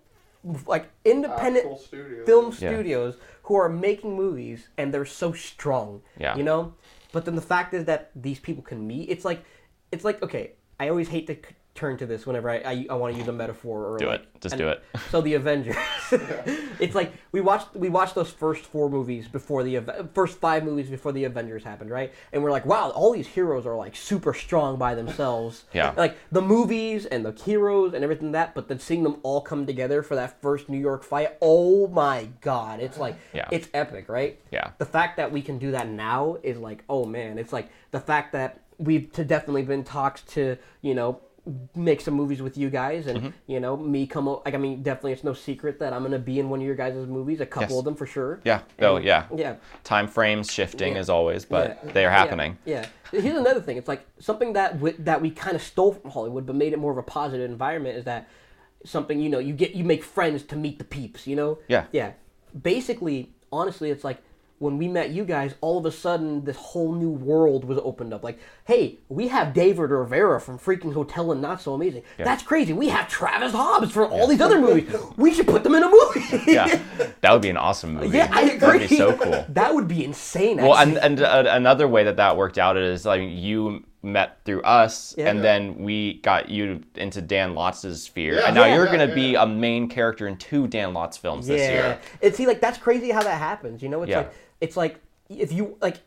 [0.66, 2.24] like independent Actual studio.
[2.24, 2.70] film Yeah.
[2.72, 6.02] studios who are making movies and they're so strong.
[6.18, 6.36] Yeah.
[6.36, 6.74] You know?
[7.12, 9.08] But then the fact is that these people can meet.
[9.08, 9.42] It's like
[9.90, 12.94] it's like okay, I always hate to c- turn to this whenever I I, I
[12.94, 14.40] want to use a metaphor or Do like, it.
[14.40, 14.82] Just do it.
[15.10, 15.76] So the Avengers.
[16.80, 19.80] it's like we watched we watched those first four movies before the
[20.12, 22.12] first five movies before the Avengers happened, right?
[22.32, 25.64] And we're like, wow, all these heroes are like super strong by themselves.
[25.72, 25.94] Yeah.
[25.96, 29.64] Like the movies and the heroes and everything that, but then seeing them all come
[29.66, 33.46] together for that first New York fight, oh my god, it's like Yeah.
[33.52, 34.40] it's epic, right?
[34.50, 34.70] Yeah.
[34.78, 38.00] The fact that we can do that now is like, oh man, it's like the
[38.00, 41.20] fact that we've to definitely been talks to, you know,
[41.74, 43.28] make some movies with you guys and Mm-hmm.
[43.46, 46.38] you know me come like I mean definitely it's no secret that I'm gonna be
[46.38, 47.78] in one of your guys' movies a couple Yes.
[47.78, 48.60] of them for sure Yeah.
[48.80, 49.24] Oh yeah.
[49.34, 50.98] yeah Time frames shifting Yeah.
[51.00, 51.92] as always, but Yeah.
[51.92, 52.18] they are Yeah.
[52.18, 52.58] happening.
[52.66, 52.84] Yeah.
[53.10, 53.78] Here's another thing.
[53.78, 56.78] It's like something that w- that we kind of stole from Hollywood, but made it
[56.78, 57.96] more of a positive environment.
[57.96, 58.28] Is that
[58.84, 59.38] something you know?
[59.38, 61.26] You get you make friends to meet the peeps.
[61.26, 61.58] You know?
[61.66, 61.84] Yeah.
[61.92, 62.12] Yeah.
[62.62, 64.18] Basically, honestly, it's like
[64.58, 68.12] when we met you guys, all of a sudden this whole new world was opened
[68.12, 68.24] up.
[68.24, 72.02] Like, hey, we have David Rivera from freaking Hotel and Not So Amazing.
[72.16, 72.72] That's crazy.
[72.72, 74.94] We have Travis Hobbs for all these other movies.
[75.16, 76.42] We should put them in a movie.
[76.52, 76.80] Yeah.
[77.20, 78.16] That would be an awesome movie.
[78.16, 78.58] yeah, I agree.
[78.78, 79.44] That'd be so cool.
[79.48, 80.56] That would be insane.
[80.58, 80.96] Well, actually.
[81.00, 85.14] and and uh, another way that that worked out is like you met through us,
[85.18, 85.28] Yeah.
[85.30, 88.46] and then we got you into Dan Lotz's sphere, Yeah.
[88.46, 89.42] and now Yeah, you're yeah, gonna yeah, be yeah.
[89.42, 91.72] a main character in two Dan Lotz films this yeah.
[91.72, 92.00] year.
[92.22, 93.82] And see, like that's crazy how that happens.
[93.82, 94.18] You know, it's Yeah.
[94.18, 95.98] like it's like if you like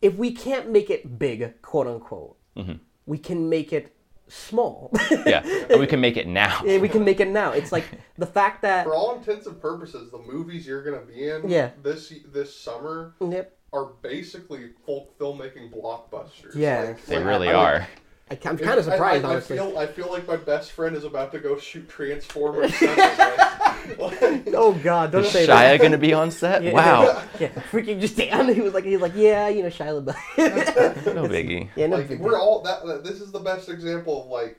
[0.00, 2.74] if we can't make it big, quote unquote, Mm-hmm.
[3.06, 3.94] we can make it
[4.28, 4.90] small.
[5.26, 6.60] Yeah, and we can make it now.
[6.64, 7.52] Yeah, we can make it now.
[7.52, 7.84] It's like
[8.18, 11.70] the fact that For all intents and purposes, the movies you're gonna be in Yeah.
[11.82, 13.56] this this summer Yep.
[13.72, 16.54] are basically folk filmmaking blockbusters.
[16.54, 16.82] Yeah.
[16.82, 17.88] Like- They like, really I- are.
[18.30, 19.58] I, I'm kind of surprised, I, I, honestly.
[19.58, 22.74] I feel I feel like my best friend is about to go shoot Transformers.
[22.76, 23.61] 7, like- like-
[23.98, 25.80] oh God, don't Is say Shia that.
[25.80, 26.62] gonna be on set?
[26.62, 26.72] Yeah.
[26.72, 28.48] Wow, yeah, freaking just down.
[28.52, 31.14] He was like, he was like, yeah, you know, Shia LaBeouf.
[31.14, 31.68] no biggie.
[31.76, 33.04] yeah, no, like big we're all that, that.
[33.04, 34.58] This is the best example of like,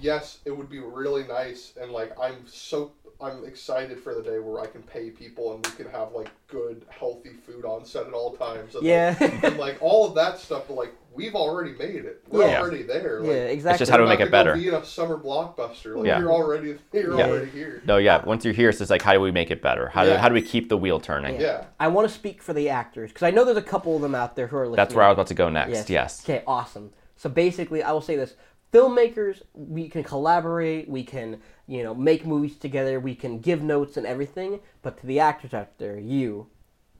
[0.00, 2.92] yes, it would be really nice, and like I'm so
[3.22, 6.28] I'm excited for the day where I can pay people and we can have like
[6.48, 8.74] good, healthy food on set at all times.
[8.74, 9.14] And, Yeah.
[9.20, 10.64] like, and like all of that stuff.
[10.66, 12.24] But like we've already made it.
[12.28, 12.60] We're Yeah.
[12.60, 13.20] already there.
[13.20, 13.70] Like, yeah, exactly.
[13.74, 14.54] It's just how do we're make it better.
[14.54, 15.96] Go be in a summer blockbuster.
[15.96, 16.18] Like Yeah.
[16.18, 17.28] you're already you're Yeah.
[17.28, 17.80] already here.
[17.86, 18.24] No, yeah.
[18.24, 19.88] Once you're here, it's just like, how do we make it better?
[19.88, 21.40] How do how do we keep the wheel turning?
[21.40, 21.66] Yeah.
[21.78, 24.16] I want to speak for the actors because I know there's a couple of them
[24.16, 24.76] out there who are listening.
[24.76, 25.88] That's where I was about to go next.
[25.88, 26.24] Yes.
[26.24, 26.92] Okay, awesome.
[27.16, 28.34] So basically, I will say this:
[28.72, 31.40] filmmakers, we can collaborate, we can,
[31.72, 34.60] you know, make movies together, we can give notes and everything.
[34.82, 36.46] But to the actors out there, you,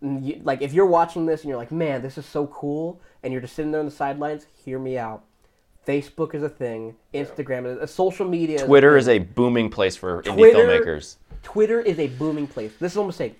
[0.01, 3.33] you like, if you're watching this and you're like, man, this is so cool, and
[3.35, 5.25] you're just sitting there on the sidelines, hear me out.
[5.87, 6.95] Facebook is a thing.
[7.12, 8.57] Instagram is a social media.
[8.57, 8.99] is a Twitter thing.
[9.01, 11.16] is a booming place for indie Twitter- filmmakers.
[11.43, 12.73] Twitter is a booming place.
[12.81, 13.37] This is what I'm saying.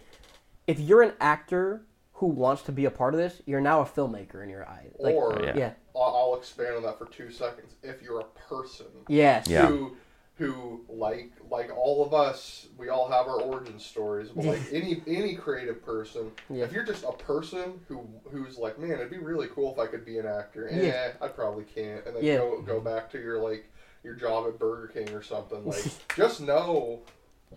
[0.66, 1.80] If you're an actor
[2.14, 4.91] who wants to be a part of this, you're now a filmmaker in your eyes.
[4.99, 5.57] Like, or Yeah.
[5.57, 5.70] yeah.
[5.97, 6.03] I'll,
[6.33, 7.74] I'll expand on that for two seconds.
[7.83, 9.66] If you're a person yes, Yeah.
[9.66, 9.97] who
[10.37, 14.30] who like like all of us, we all have our origin stories.
[14.30, 16.64] But like any any creative person, Yeah.
[16.64, 19.87] if you're just a person who who's like, man, it'd be really cool if I
[19.87, 20.68] could be an actor.
[20.72, 20.83] Yeah.
[20.83, 22.05] Eh, I probably can't.
[22.07, 22.39] And then Yeah.
[22.39, 23.68] go go back to your like
[24.03, 25.64] your job at Burger King or something.
[25.66, 25.85] Like
[26.16, 27.03] just know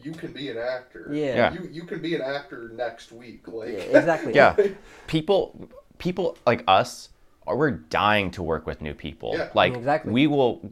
[0.03, 1.09] you can be an actor.
[1.11, 1.35] Yeah.
[1.35, 1.53] Yeah.
[1.53, 3.47] You you can be an actor next week.
[3.47, 4.33] Like Yeah, exactly.
[4.35, 4.55] Yeah.
[5.07, 7.09] People people like us
[7.47, 9.33] are we're dying to work with new people.
[9.37, 9.49] Yeah.
[9.53, 10.11] Like Exactly.
[10.11, 10.69] we will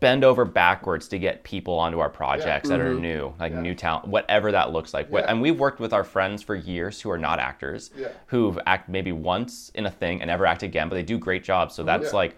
[0.00, 3.02] bend over backwards to get people onto our projects that are Mm-hmm.
[3.02, 3.60] new, like Yeah.
[3.60, 5.08] new talent, whatever that looks like.
[5.10, 5.20] Yeah.
[5.28, 8.08] And we've worked with our friends for years who are not actors, Yeah.
[8.26, 11.42] who've act maybe once in a thing and never act again, but they do great
[11.44, 11.74] jobs.
[11.74, 12.16] So that's Yeah.
[12.16, 12.36] like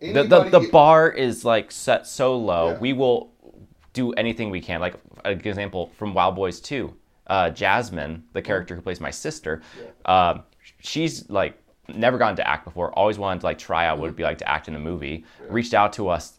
[0.00, 2.72] the, the, the bar is like set so low.
[2.72, 2.78] Yeah.
[2.78, 3.32] We will
[3.92, 4.80] do anything we can.
[4.80, 4.94] Like
[5.24, 6.94] an example from Wild Boys 2,
[7.28, 9.62] uh, Jasmine, the character who plays my sister,
[10.04, 10.42] um,
[10.80, 12.90] she's like never gotten to act before.
[12.98, 15.24] Always wanted to like try out what it'd be like to act in a movie.
[15.48, 16.38] Reached out to us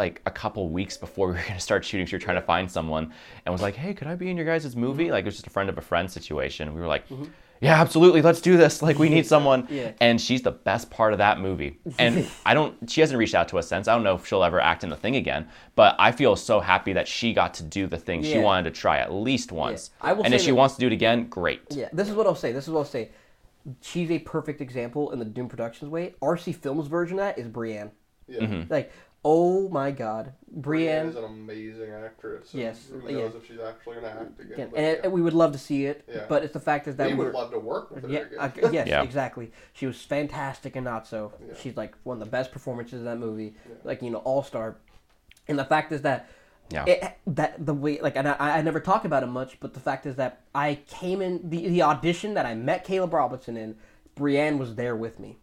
[0.00, 2.06] like a couple weeks before we were gonna start shooting.
[2.06, 3.12] She was trying to find someone
[3.44, 5.46] and was like, "Hey, could I be in your guys' movie?" Like it was just
[5.46, 6.74] a friend of a friend situation.
[6.74, 7.04] We were like.
[7.62, 8.22] Yeah, absolutely.
[8.22, 8.80] Let's do this.
[8.80, 9.68] Like, we need someone.
[9.68, 9.92] Yeah.
[10.00, 11.78] And she's the best part of that movie.
[11.98, 13.86] And I don't, she hasn't reached out to us since.
[13.86, 15.46] I don't know if she'll ever act in the thing again.
[15.74, 18.80] But I feel so happy that she got to do the thing she wanted to
[18.80, 19.90] try at least once.
[20.00, 21.60] I will and if she wants to do it again, great.
[21.68, 22.50] Yeah, this is what I'll say.
[22.50, 23.10] This is what I'll say.
[23.82, 26.14] She's a perfect example in the Doomed Productions way.
[26.22, 27.90] RC Films version of that is Brienne.
[28.26, 28.40] Yeah.
[28.40, 28.72] Mm-hmm.
[28.72, 28.90] Like,
[29.24, 31.08] oh my God, Brienne Brienne.
[31.08, 32.48] is an amazing actress.
[32.52, 33.18] Yes, Who yeah.
[33.26, 34.52] if she's actually going to act again?
[34.54, 35.08] Again, but and yeah.
[35.10, 36.24] we would love to see it, Yeah.
[36.28, 38.64] but it's the fact is that we would love to work with her yeah, again.
[38.64, 39.02] uh, yes, Yeah.
[39.02, 39.52] exactly.
[39.74, 41.32] She was fantastic in not so.
[41.46, 41.54] Yeah.
[41.60, 43.54] She's like one of the best performances in that movie.
[43.84, 44.76] Like you know, all star.
[45.48, 46.28] And the fact is that
[46.70, 46.84] Yeah.
[46.86, 49.80] it, that the way like and I, I never talk about it much, but the
[49.80, 53.76] fact is that I came in the the audition that I met Caleb Robinson in.
[54.16, 55.38] Brienne was there with me,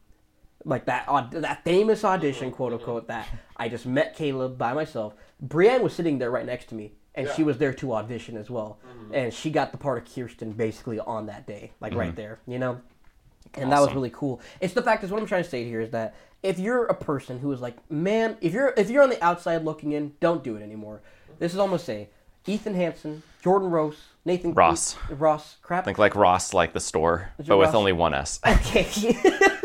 [0.68, 3.08] like that aud- that famous audition, quote unquote.
[3.08, 5.16] That I just met Caleb by myself.
[5.42, 8.50] Brienne was sitting there right next to me, and she was there to audition as
[8.50, 8.80] well.
[8.88, 9.16] Mm-hmm.
[9.16, 12.16] And she got the part of Kirsten basically on that day, like right mm-hmm.
[12.16, 12.82] there, you know.
[13.54, 14.42] And that was really cool.
[14.60, 16.94] It's the fact is what I'm trying to say here is that if you're a
[16.94, 20.44] person who is like, man, if you're if you're on the outside looking in, don't
[20.44, 21.02] do it anymore.
[21.40, 22.10] This is almost say
[22.46, 24.96] Ethan Hansen, Jordan Rose, Nathan Ross.
[25.10, 25.86] Ross, crap.
[25.86, 28.40] Think like Ross, like the store, Is it but with only one S.
[28.46, 28.84] Okay.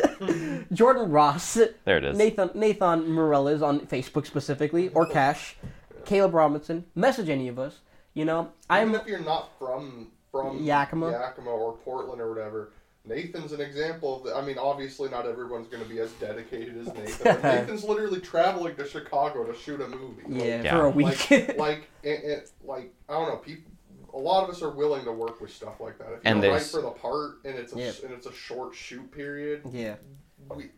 [0.72, 1.54] Jordan Ross.
[1.84, 2.16] There it is.
[2.18, 5.56] Nathan Nathan Morellas on Facebook specifically, or Cash,
[6.04, 6.84] Caleb Robinson.
[6.94, 7.80] Message any of us.
[8.14, 11.10] You know, I'm Even if you're not from from Yakima.
[11.10, 12.72] Yakima or Portland or whatever,
[13.06, 14.24] Nathan's an example of.
[14.24, 17.16] The, I mean, obviously, not everyone's going to be as dedicated as Nathan.
[17.24, 20.22] but Nathan's literally traveling to Chicago to shoot a movie.
[20.28, 20.76] Like, yeah, Yeah.
[20.76, 21.30] for a week.
[21.30, 23.70] Like, like, it, it, like I don't know, people.
[24.14, 26.20] A lot of us are willing to work with stuff like that.
[26.22, 27.92] If you're right for the part and it's a Yeah.
[28.04, 29.94] and it's a short shoot period, yeah.
[30.56, 30.70] We,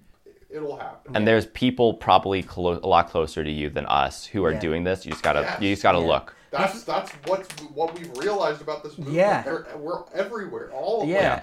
[0.50, 1.16] it'll happen.
[1.16, 4.60] And there's people probably clo- a lot closer to you than us who are Yeah.
[4.60, 5.04] doing this.
[5.04, 5.60] You just gotta, Yes.
[5.62, 6.06] you just gotta Yeah.
[6.06, 6.36] look.
[6.50, 9.12] That's that's what's what we've realized about this movie.
[9.12, 9.44] Yeah.
[9.44, 10.70] We're, we're everywhere.
[10.72, 11.34] All of Yeah.
[11.34, 11.42] us.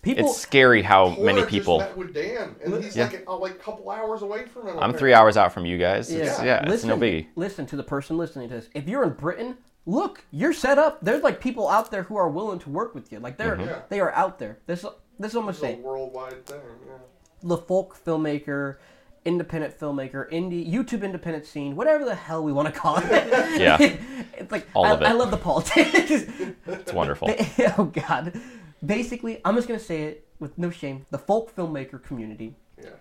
[0.00, 1.78] People, it's scary how Cora many just people.
[1.80, 3.08] met with Dan, and he's Yeah.
[3.08, 4.78] like a like couple hours away from him.
[4.78, 6.10] I'm three hours out from you guys.
[6.10, 7.26] yeah, It's, yeah, it's listen, no biggie.
[7.36, 8.68] Listen to the person listening to this.
[8.74, 10.98] If you're in Britain, look, you're set up.
[11.02, 13.18] There's like people out there who are willing to work with you.
[13.18, 13.66] Like they're Mm-hmm.
[13.68, 13.80] Yeah.
[13.88, 14.58] they are out there.
[14.66, 14.86] This
[15.18, 16.60] this is what I'm It's a worldwide thing.
[16.86, 16.92] Yeah.
[17.42, 18.76] The folk filmmaker,
[19.24, 23.04] independent filmmaker, indie YouTube independent scene, whatever the hell we want to call it.
[23.60, 23.76] Yeah.
[24.38, 25.06] it's like All I, of it.
[25.06, 26.24] I love the politics.
[26.66, 27.34] It's wonderful.
[27.78, 28.40] oh God.
[28.84, 31.06] Basically, I'm just gonna say it with no shame.
[31.10, 32.54] The folk filmmaker community.
[32.80, 32.92] Yes.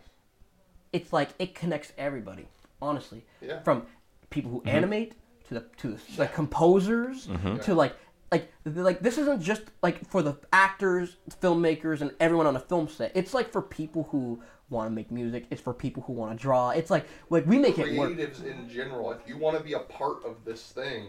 [0.91, 2.47] It's like it connects everybody.
[2.81, 3.61] Honestly, Yeah.
[3.61, 3.85] from
[4.29, 4.69] people who Mm-hmm.
[4.69, 5.13] animate
[5.47, 7.27] to the to the, the composers
[7.63, 7.95] to like
[8.31, 12.87] like like this isn't just like for the actors, filmmakers, and everyone on a film
[12.87, 13.11] set.
[13.15, 15.45] It's like for people who want to make music.
[15.49, 16.71] It's for people who want to draw.
[16.71, 18.11] It's like like we make it work.
[18.13, 21.05] Creatives in general, if you want to be a part of this thing,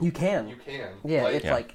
[0.00, 0.48] You can.
[0.48, 0.92] you can.
[1.04, 1.54] yeah, Like, it's Yeah.
[1.54, 1.74] like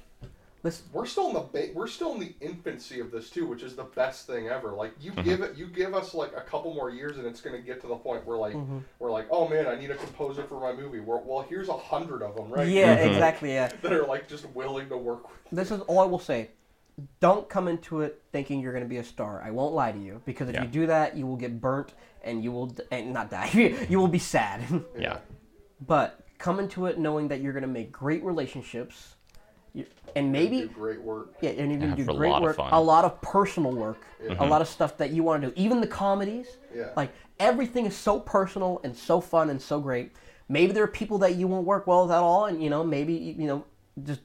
[0.62, 0.82] this.
[0.92, 3.76] we're still in the ba- we're still in the infancy of this too, which is
[3.76, 4.72] the best thing ever.
[4.72, 5.22] Like you Mm-hmm.
[5.28, 7.86] give it, you give us like a couple more years, and it's gonna get to
[7.86, 8.78] the point where like Mm-hmm.
[8.98, 11.00] we're like, oh man, I need a composer for my movie.
[11.00, 12.66] We're, well, here's a hundred of them, right?
[12.68, 13.08] Yeah, Mm-hmm.
[13.12, 13.52] exactly.
[13.52, 13.70] Yeah.
[13.82, 15.38] that are like just willing to work with.
[15.52, 16.50] This is all I will say.
[17.20, 19.40] Don't come into it thinking you're going to be a star.
[19.40, 20.62] I won't lie to you because if Yeah.
[20.62, 21.94] you do that, you will get burnt
[22.24, 23.48] and you will d- and not die.
[23.88, 24.62] you will be sad.
[24.98, 25.18] Yeah.
[25.86, 29.14] but come into it knowing that you're going to make great relationships
[30.16, 31.34] and Do maybe great work.
[31.40, 32.72] yeah, and you're going have to do a great lot of work, fun.
[32.72, 34.32] a lot of personal work, Yeah.
[34.32, 34.50] a mm-hmm.
[34.50, 35.54] lot of stuff that you want to do.
[35.56, 36.90] Even the comedies, Yeah.
[36.96, 40.12] like everything is so personal and so fun and so great.
[40.48, 42.82] Maybe there are people that you won't work well with at all, and you know
[42.82, 43.64] maybe you know
[44.02, 44.20] just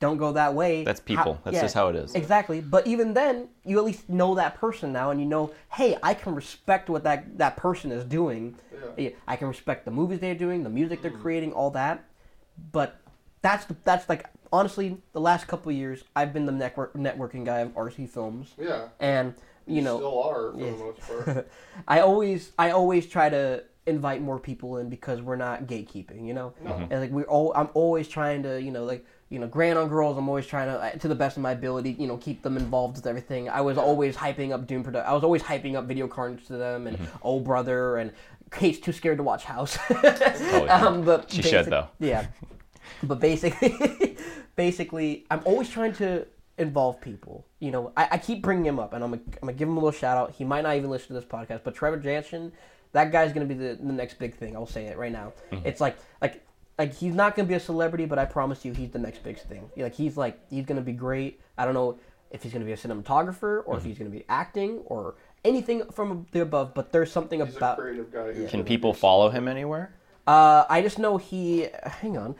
[0.00, 0.84] don't go that way.
[0.84, 1.40] That's people.
[1.44, 2.14] That's just how it is.
[2.14, 2.60] Exactly.
[2.60, 6.14] But even then, you at least know that person now, and you know, hey, I
[6.14, 8.56] can respect what that that person is doing.
[8.96, 9.10] Yeah.
[9.26, 11.22] I can respect the movies they're doing, the music they're mm.
[11.22, 12.04] creating, all that.
[12.70, 13.00] But
[13.42, 17.44] that's the, that's like honestly, the last couple of years, I've been the network networking
[17.44, 18.88] guy of RC Films, Yeah.
[19.00, 19.34] and
[19.66, 20.70] you know, still are for yeah.
[20.70, 21.50] the most part.
[21.88, 26.34] I always I always try to invite more people in because we're not gatekeeping, you
[26.34, 26.54] know.
[26.62, 26.86] No.
[26.90, 29.88] And like we all, I'm always trying to, you know, like you know, Grand on
[29.88, 30.16] Girls.
[30.16, 32.56] I'm always trying to, uh, to the best of my ability, you know, keep them
[32.56, 33.48] involved with everything.
[33.48, 36.56] I was always hyping up Doom Produ- I was always hyping up Video Carnage to
[36.56, 38.12] them and Oh Brother and
[38.52, 39.76] Kate's too scared to watch House.
[39.90, 40.76] Oh, yeah.
[40.86, 41.88] um, but She should, though.
[41.98, 42.26] Yeah.
[43.02, 44.16] But basically,
[44.56, 46.26] basically, I'm always trying to
[46.58, 47.44] involve people.
[47.60, 49.76] You know, I, I keep bringing him up, and I'm gonna, I'm gonna give him
[49.76, 50.32] a little shout out.
[50.32, 52.52] He might not even listen to this podcast, but Trevor Jansen,
[52.92, 54.54] that guy's gonna be the, the next big thing.
[54.56, 55.32] I'll say it right now.
[55.52, 55.66] Mm-hmm.
[55.66, 56.42] It's like like
[56.78, 59.38] like he's not gonna be a celebrity, but I promise you, he's the next big
[59.38, 59.68] thing.
[59.76, 61.40] Like he's like he's gonna be great.
[61.58, 61.98] I don't know
[62.30, 63.76] if he's gonna be a cinematographer or Mm-hmm.
[63.78, 65.14] if he's gonna be acting or
[65.44, 66.74] anything from the above.
[66.74, 67.78] But there's something He's a about.
[67.78, 68.32] creative guy.
[68.32, 69.94] who's Can people follow him anywhere?
[70.26, 71.68] Uh, I just know he.
[71.84, 72.34] Hang on.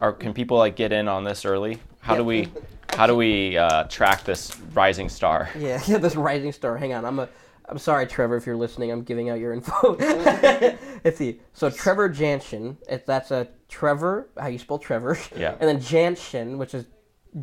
[0.00, 1.78] Or can people like get in on this early?
[2.00, 2.48] How do we
[2.90, 5.50] how do we uh, track this rising star?
[5.56, 6.76] Yeah, yeah, this rising star.
[6.76, 7.28] Hang on, I'm a.
[7.70, 8.90] I'm sorry, Trevor, if you're listening.
[8.90, 9.94] I'm giving out your info.
[11.04, 11.40] Let's see.
[11.52, 12.78] So Trevor Jansen.
[12.88, 15.18] If that's a Trevor, how you spell Trevor?
[15.36, 15.54] Yeah.
[15.60, 16.86] And then Jansen, which is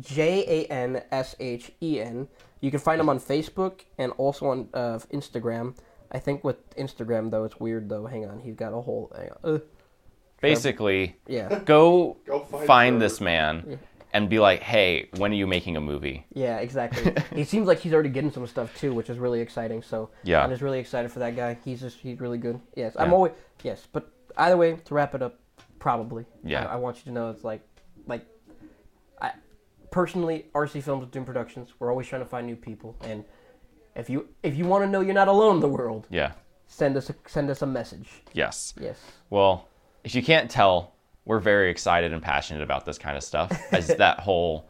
[0.00, 2.26] J A N S H E N.
[2.60, 5.76] You can find him on Facebook and also on uh, Instagram.
[6.10, 8.06] I think with Instagram though, it's weird though.
[8.06, 9.12] Hang on, he's got a whole.
[10.46, 10.56] Hang on.
[10.56, 13.78] Basically, yeah, go, Go find find this man
[14.12, 17.14] and be like, "Hey, when are you making a movie?" yeah, exactly.
[17.34, 19.82] he seems like he's already getting some stuff too, which is really exciting.
[19.82, 20.42] So Yeah.
[20.42, 21.58] I'm just really excited for that guy.
[21.64, 22.60] He's just he's really good.
[22.74, 23.14] Yes, I'm Yeah.
[23.14, 23.32] always
[23.62, 25.38] yes, but either way, to wrap it up,
[25.78, 26.24] probably.
[26.44, 26.64] Yeah.
[26.66, 27.62] I, I want you to know it's like,
[28.06, 28.24] like,
[29.20, 29.32] I
[29.90, 31.72] personally RC Films with Doomed Productions.
[31.78, 33.24] We're always trying to find new people, and
[33.96, 36.32] if you if you want to know you're not alone in the world, Yeah.
[36.66, 38.08] send us a, send us a message.
[38.32, 38.74] Yes.
[38.80, 38.98] Yes.
[39.30, 39.68] Well,
[40.06, 40.94] if you can't tell,
[41.24, 43.50] we're very excited and passionate about this kind of stuff.
[43.72, 44.68] As that whole,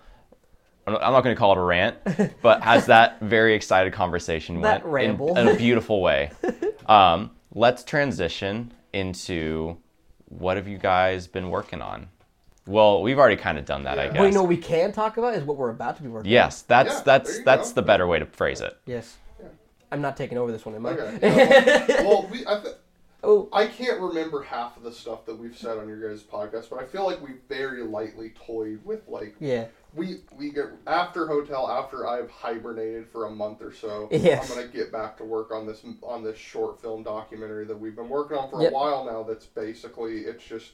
[0.87, 1.99] I'm not going to call it a rant,
[2.41, 5.37] but as that very excited conversation That went ramble.
[5.37, 6.31] In, in a beautiful way.
[6.87, 9.77] Um, let's transition into
[10.27, 12.07] what have you guys been working on?
[12.65, 14.19] Well, we've already kind of done that, I guess.
[14.21, 16.29] What you know we can talk about is what we're about to be working.
[16.29, 16.33] on.
[16.33, 17.75] yes, that's Yeah, that's that's go.
[17.81, 18.79] the better way to phrase it.
[18.87, 19.17] Yes.
[19.91, 20.91] I'm not taking over this one, am I?
[20.91, 21.19] Okay.
[21.89, 22.77] yeah, well, well, we, I, th-
[23.27, 23.49] Oh.
[23.53, 26.81] I can't remember half of the stuff that we've said on your guys' podcast, but
[26.81, 29.67] I feel like we very lightly toyed with like Yeah.
[29.95, 34.09] we we get after hotel after I've hibernated for a month or so.
[34.13, 34.49] Yes.
[34.51, 37.97] I'm gonna get back to work on this on this short film documentary that we've
[37.97, 38.71] been working on for Yep.
[38.71, 39.23] a while now.
[39.23, 40.73] That's basically it's just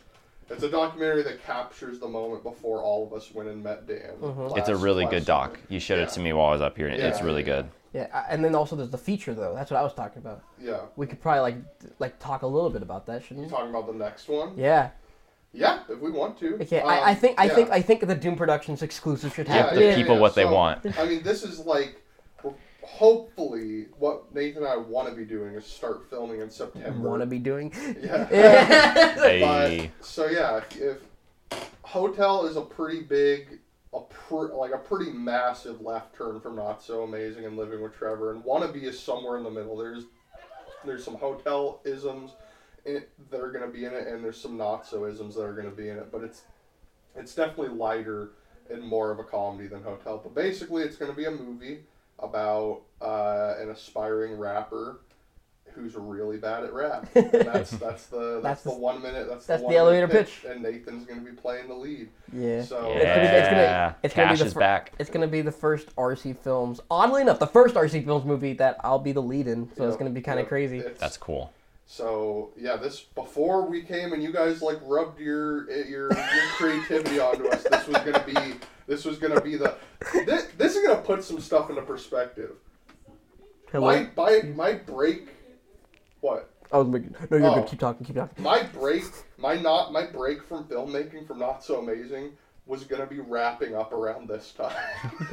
[0.51, 4.11] it's a documentary that captures the moment before all of us went and met Dan.
[4.21, 4.59] Mm-hmm.
[4.59, 5.55] It's a really good doc.
[5.55, 5.67] summer.
[5.71, 6.03] You showed Yeah.
[6.05, 7.63] it to me while I was up here, and it's really yeah.
[7.63, 7.69] good.
[7.93, 9.55] Yeah, and then also there's the feature though.
[9.55, 10.43] That's what I was talking about.
[10.59, 10.81] Yeah.
[10.97, 11.57] We could probably like
[11.99, 13.45] like talk a little bit about that, shouldn't we?
[13.45, 14.57] You talking about the next one?
[14.57, 14.91] Yeah.
[15.53, 16.55] Yeah, if we want to.
[16.63, 16.81] Okay.
[16.81, 17.55] Um, I, I think I yeah.
[17.55, 19.77] think I think the Doomed Productions exclusive should Yeah, happen.
[19.77, 20.21] the yeah, people yeah.
[20.21, 20.99] what they want.
[20.99, 22.03] I mean, this is like,
[22.83, 26.99] hopefully, what Nathan and I want to be doing is start filming in September.
[27.07, 27.73] Want to be doing?
[28.01, 28.25] Yeah.
[29.23, 29.91] Hey.
[29.99, 33.59] But so yeah, if, if hotel is a pretty big,
[33.93, 37.95] a pr- like a pretty massive left turn from not so amazing and living with
[37.95, 39.77] Trevor, and wannabe is somewhere in the middle.
[39.77, 40.05] There's
[40.85, 42.33] there's some hotel isms
[42.85, 45.53] that are going to be in it, and there's some not so isms that are
[45.53, 46.11] going to be in it.
[46.11, 46.43] But it's
[47.15, 48.31] it's definitely lighter
[48.71, 50.21] and more of a comedy than hotel.
[50.23, 51.81] But basically, it's going to be a movie
[52.19, 54.99] about uh, an aspiring rapper
[55.75, 57.09] who's really bad at rap.
[57.15, 59.77] And that's that's the that's, That's the the- one minute that's, that's the, the one
[59.77, 60.45] elevator minute pitch.
[60.49, 62.09] and Nathan's going to be playing the lead.
[62.33, 62.63] Yeah.
[62.63, 63.93] So It's gonna be- it's gonna- Yeah.
[64.03, 64.93] it's gonna be the is fir- back.
[64.99, 66.81] It's gonna be the first RC Films.
[66.91, 69.71] Oddly enough, the first RC Films movie that I'll be the lead in.
[69.77, 70.49] So it's gonna be kind of yep.
[70.49, 70.83] crazy.
[70.99, 71.53] That's cool.
[71.87, 76.47] So yeah, this before we came and you guys like rubbed your eh, your, your
[76.57, 77.63] creativity onto us.
[77.65, 78.55] This was gonna be
[78.87, 79.75] this was gonna be the
[80.27, 82.53] this, this is gonna put some stuff into perspective.
[83.71, 83.87] Hello.
[83.87, 85.29] My my my break,
[86.23, 86.49] what?
[86.73, 86.97] Oh, no,
[87.31, 87.55] you're Oh.
[87.57, 87.67] good.
[87.67, 88.07] Keep talking.
[88.07, 88.43] Keep talking.
[88.43, 89.05] My break,
[89.37, 92.31] my not my break from filmmaking from not so amazing
[92.65, 94.75] was gonna be wrapping up around this time.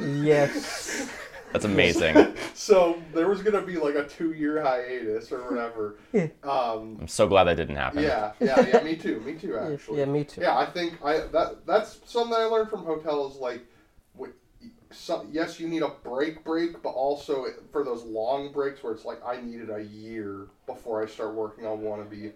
[0.00, 1.08] Yes.
[1.52, 2.34] That's amazing.
[2.54, 5.96] so there was gonna be like a two year hiatus or whatever.
[6.12, 6.26] Yeah.
[6.44, 8.02] Um, I'm so glad that didn't happen.
[8.02, 8.82] yeah, yeah, yeah.
[8.82, 9.20] Me too.
[9.20, 9.56] Me too.
[9.56, 9.98] Actually.
[10.00, 10.42] yeah, me too.
[10.42, 13.38] Yeah, I think I that that's something I learned from hotels.
[13.38, 13.69] Like, wi-
[14.90, 19.04] some, yes, you need a break, break, but also for those long breaks where it's
[19.04, 22.32] like I needed a year before I start working on wannabe.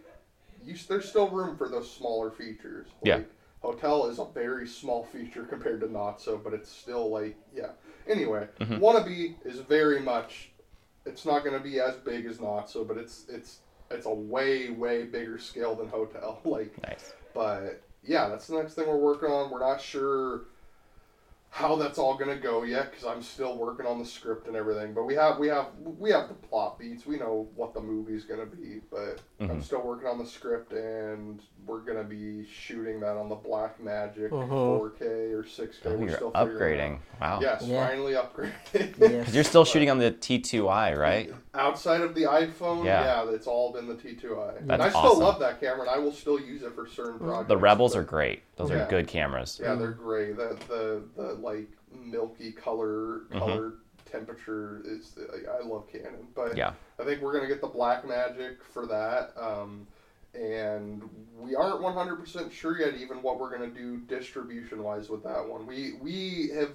[0.64, 2.88] You there's still room for those smaller features.
[3.02, 3.16] Yeah.
[3.16, 3.30] Like,
[3.60, 7.70] Hotel is a very small feature compared to not so, but it's still like yeah.
[8.06, 8.76] Anyway, Mm-hmm.
[8.76, 10.50] wannabe is very much.
[11.06, 13.58] It's not going to be as big as not so, but it's it's
[13.90, 16.40] it's a way way bigger scale than hotel.
[16.44, 17.12] Like Nice.
[17.32, 19.50] but yeah, that's the next thing we're working on.
[19.50, 20.42] We're not sure
[21.54, 24.92] how that's all gonna go yet because I'm still working on the script and everything.
[24.92, 25.66] But we have we have
[26.00, 27.06] we have the plot beats.
[27.06, 28.80] We know what the movie's gonna be.
[28.90, 29.62] But I'm Mhm.
[29.62, 34.48] still working on the script and we're gonna be shooting that on the Blackmagic Mhm.
[34.48, 35.90] 4K or 6K.
[35.90, 36.98] Oh, we're you're still upgrading.
[37.20, 37.38] Wow.
[37.40, 37.86] Yes, Yeah.
[37.86, 38.52] finally upgraded.
[38.72, 38.90] Yes.
[38.98, 41.32] Because you're still shooting on the T2i, right?
[41.54, 43.24] Outside of the iPhone, Yeah.
[43.24, 44.58] yeah, it's all been the T2i.
[44.58, 45.22] and That's I still awesome.
[45.22, 47.48] love that camera, and I will still use it for certain projects.
[47.48, 48.42] The Rebels but- are great.
[48.56, 48.84] Those Yeah.
[48.86, 49.60] are good cameras.
[49.62, 50.32] Yeah, they're gray.
[50.32, 53.38] The the the like milky color Mm-hmm.
[53.38, 53.72] color
[54.04, 55.16] temperature is.
[55.60, 56.72] I love Canon, but Yeah.
[56.98, 59.32] I think we're gonna get the Blackmagic for that.
[59.40, 59.86] Um,
[60.34, 65.08] and we aren't one hundred percent sure yet, even what we're gonna do distribution wise
[65.08, 65.66] with that one.
[65.66, 66.70] We we have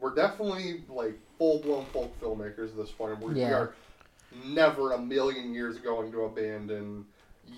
[0.00, 3.20] we're definitely like full blown folk filmmakers at this point.
[3.20, 3.52] We're, We Yeah.
[3.54, 3.74] are
[4.44, 7.04] never a million years going to abandon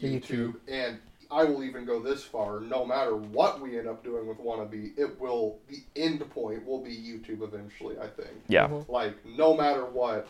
[0.03, 0.21] YouTube.
[0.23, 0.55] YouTube.
[0.69, 0.99] And
[1.31, 2.61] I will even go this far.
[2.61, 6.81] No matter what we end up doing with Wannabe, it will the end point will
[6.83, 7.99] be YouTube eventually.
[7.99, 8.31] I think.
[8.49, 8.69] Yeah.
[8.69, 8.89] Mhm.
[8.89, 10.29] Like no matter what,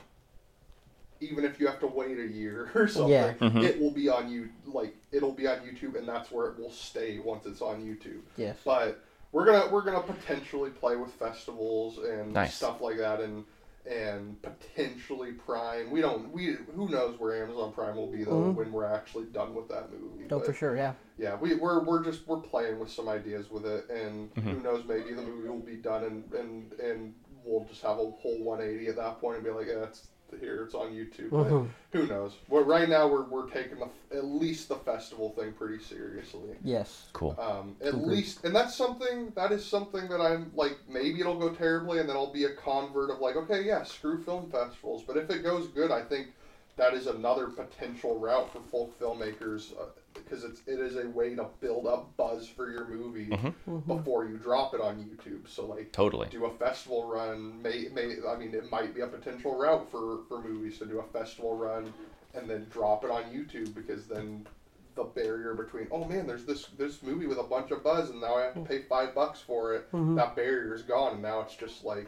[1.20, 3.34] even if you have to wait a year or something, Yeah.
[3.34, 3.62] Mhm.
[3.64, 4.48] it will be on you.
[4.66, 8.20] Like it'll be on YouTube, and that's where it will stay once it's on YouTube.
[8.36, 8.56] Yes.
[8.64, 12.54] But we're gonna we're gonna potentially play with festivals and Nice.
[12.54, 13.44] stuff like that, and
[13.86, 15.90] and potentially Prime.
[15.90, 18.54] We don't we who knows where Amazon Prime will be though Mhm.
[18.54, 20.26] when we're actually done with that movie.
[20.30, 20.76] No, But, for sure.
[20.76, 20.94] Yeah.
[21.18, 24.50] Yeah, we we're we're just we're playing with some ideas with it, and Mm-hmm.
[24.50, 27.14] who knows maybe the movie will be done and and and
[27.44, 30.08] we'll just have a whole 180 at that point and be like, yeah, it's
[30.40, 31.30] here, it's on YouTube.
[31.30, 31.68] But Mhm.
[31.92, 32.36] who knows?
[32.48, 36.56] Well, right now we're we're taking the at least the festival thing pretty seriously.
[36.62, 37.10] Yes.
[37.12, 37.36] Cool.
[37.38, 38.06] Um, at Agreed.
[38.06, 40.78] least, and that's something that is something that I'm like.
[40.88, 44.22] Maybe it'll go terribly, and then I'll be a convert of like, okay, yeah, screw
[44.22, 45.02] film festivals.
[45.02, 46.28] But if it goes good, I think
[46.76, 49.86] that is another potential route for folk filmmakers uh,
[50.24, 53.46] because it's it is a way to build up buzz for your movie mm-hmm.
[53.46, 53.96] mm-hmm.
[53.96, 55.48] before you drop it on YouTube.
[55.48, 56.28] So like, Totally.
[56.30, 57.60] do a festival run.
[57.62, 61.00] May may I mean it might be a potential route for for movies to do
[61.00, 61.92] a festival run
[62.34, 64.46] and then drop it on YouTube because then
[64.94, 68.20] the barrier between oh man there's this this movie with a bunch of buzz and
[68.20, 68.68] now I have to mm.
[68.68, 70.14] pay five bucks for it mm-hmm.
[70.14, 72.06] that barrier is gone and now it's just like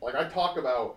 [0.00, 0.96] like I talk about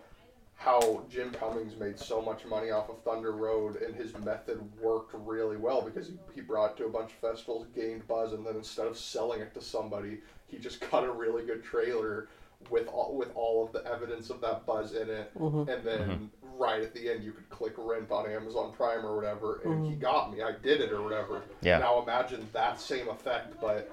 [0.56, 5.14] how Jim Cummings made so much money off of Thunder Road and his method worked
[5.14, 8.46] really well because he, he brought it to a bunch of festivals, gained buzz, and
[8.46, 12.30] then instead of selling it to somebody, he just cut a really good trailer
[12.70, 15.70] with all with all of the evidence of that buzz in it, mm-hmm.
[15.70, 16.58] and then mm-hmm.
[16.58, 19.92] right at the end you could click rent on Amazon Prime or whatever, and he
[19.92, 20.02] mm-hmm.
[20.02, 20.42] got me.
[20.42, 21.44] I did it or whatever.
[21.62, 21.80] Yeah.
[21.80, 23.92] Now imagine that same effect, but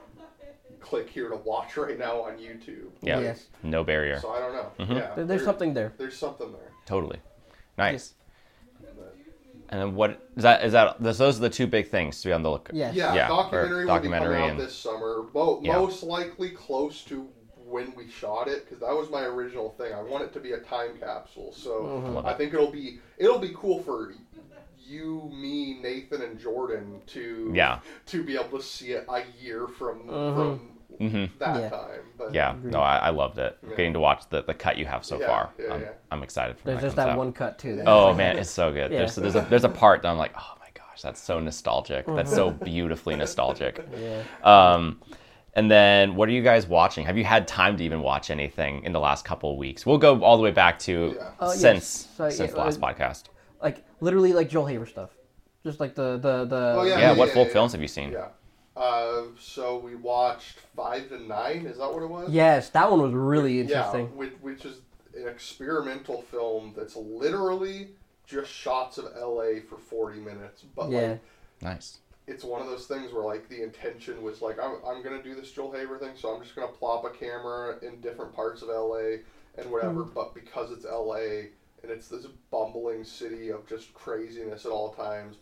[0.81, 2.89] click here to watch right now on YouTube.
[3.01, 3.20] Yeah.
[3.20, 3.47] Yes.
[3.62, 4.18] No barrier.
[4.20, 4.70] So I don't know.
[4.79, 4.89] Mhm.
[4.97, 5.14] Yeah.
[5.14, 5.93] There- There's there- something there.
[5.99, 6.73] There's something there.
[6.87, 7.20] Totally.
[7.79, 8.14] Nice.
[8.81, 9.14] But-
[9.70, 10.64] And then what is that?
[10.64, 12.68] Is that those those are the two big things to be on the look?
[12.73, 12.95] Yes.
[12.95, 15.25] Yeah, Yeah, or documentary, will documentary be coming out and- this summer.
[15.33, 15.79] Mo- Yeah.
[15.79, 17.27] Most likely close to
[17.64, 19.95] when we shot it because that was my original thing.
[19.95, 21.53] I want it to be a time capsule.
[21.53, 22.27] So Mhm.
[22.27, 24.12] I think it'll be it'll be cool for
[24.93, 27.78] you, me, Nathon, and Jordan to Yeah.
[28.07, 30.34] to be able to see it a year from Mhm.
[30.34, 30.59] from
[30.99, 31.68] hmm that Yeah.
[31.70, 32.01] time.
[32.18, 32.55] But Yeah.
[32.62, 33.57] No, I, I loved it.
[33.62, 33.76] Yeah.
[33.76, 35.51] Getting to watch the, the cut you have so Yeah, far.
[35.59, 35.88] yeah, I'm, yeah.
[36.11, 37.18] I'm excited for There's when just that that out.
[37.18, 37.76] one cut too.
[37.76, 38.93] that- Oh man, it's so good.
[38.93, 38.99] Yeah.
[38.99, 42.05] There's there's a there's a part that I'm like, oh my gosh, that's so nostalgic.
[42.07, 42.64] That's so Mm-hmm.
[42.64, 43.84] beautifully nostalgic.
[43.99, 44.22] Yeah.
[44.45, 45.01] Um,
[45.55, 47.05] and then what are you guys watching?
[47.05, 49.84] Have you had time to even watch anything in the last couple of weeks?
[49.84, 51.30] We'll go all the way back to Yeah.
[51.40, 51.61] Oh, yes.
[51.61, 53.24] since So, since yeah, last uh, podcast.
[54.03, 55.11] Like literally like Joel Haver stuff.
[55.65, 56.75] Just like the the the.
[56.79, 57.53] Oh, Yeah, yeah, what yeah, full yeah.
[57.53, 58.11] films have you seen?
[58.13, 58.29] yeah.
[58.77, 61.67] Uh, so we watched five to nine.
[61.67, 62.31] Is that what it was?
[62.31, 64.17] Yes, that one was really Yeah, interesting.
[64.17, 64.79] which, which is
[65.15, 67.91] an experimental film that's literally
[68.27, 70.65] just shots of LA for 40 minutes.
[70.75, 71.01] But Yeah.
[71.11, 71.21] like,
[71.61, 71.99] Nice.
[72.27, 75.23] it's one of those things where like the intention was like, I'm, I'm going to
[75.23, 78.35] do this Joel Haver thing, so I'm just going to plop a camera in different
[78.35, 79.19] parts of LA
[79.59, 80.01] and whatever.
[80.05, 80.15] Mm-hmm.
[80.15, 81.51] But because it's LA
[81.83, 85.37] and it's this bumbling city of just craziness at all times,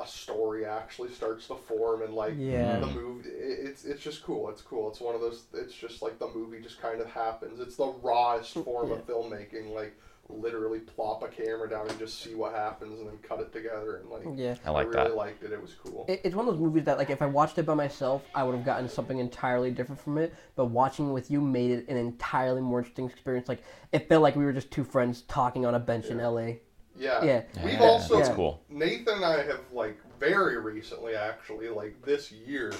[0.00, 2.78] a story actually starts to form and like Yeah.
[2.78, 6.20] the movie it's it's just cool it's cool it's one of those it's just like
[6.20, 9.96] the movie just kind of happens it's the rawest form of filmmaking like
[10.30, 13.96] literally plop a camera down and just see what happens and then cut it together
[13.96, 14.56] and like Yeah.
[14.64, 15.16] I like really that.
[15.16, 17.26] liked it it was cool It, it's one of those movies that, like, if I
[17.26, 20.34] watched it by myself, I would have gotten something entirely different from it.
[20.54, 23.48] But watching with you made it an entirely more interesting experience.
[23.48, 23.62] Like,
[23.92, 26.60] it felt like we were just two friends talking on a bench in L.A.
[26.98, 27.42] yeah Yeah.
[27.64, 28.62] we've Yeah, also that's cool.
[28.72, 32.72] Nathon and I have like very recently actually like this year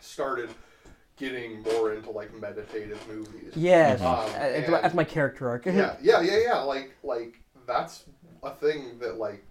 [0.00, 0.50] started
[1.16, 5.66] getting more into like meditative movies Yes, Um, Uh, and- that's my character arc.
[5.66, 6.58] yeah, yeah, yeah, yeah.
[6.60, 8.04] Like, like that's
[8.42, 9.42] a thing that like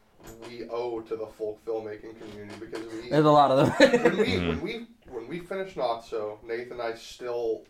[0.47, 4.01] we owe to the folk filmmaking community because we There's a lot of them.
[4.03, 7.63] when we when we when we finished Not So, Nathon and I still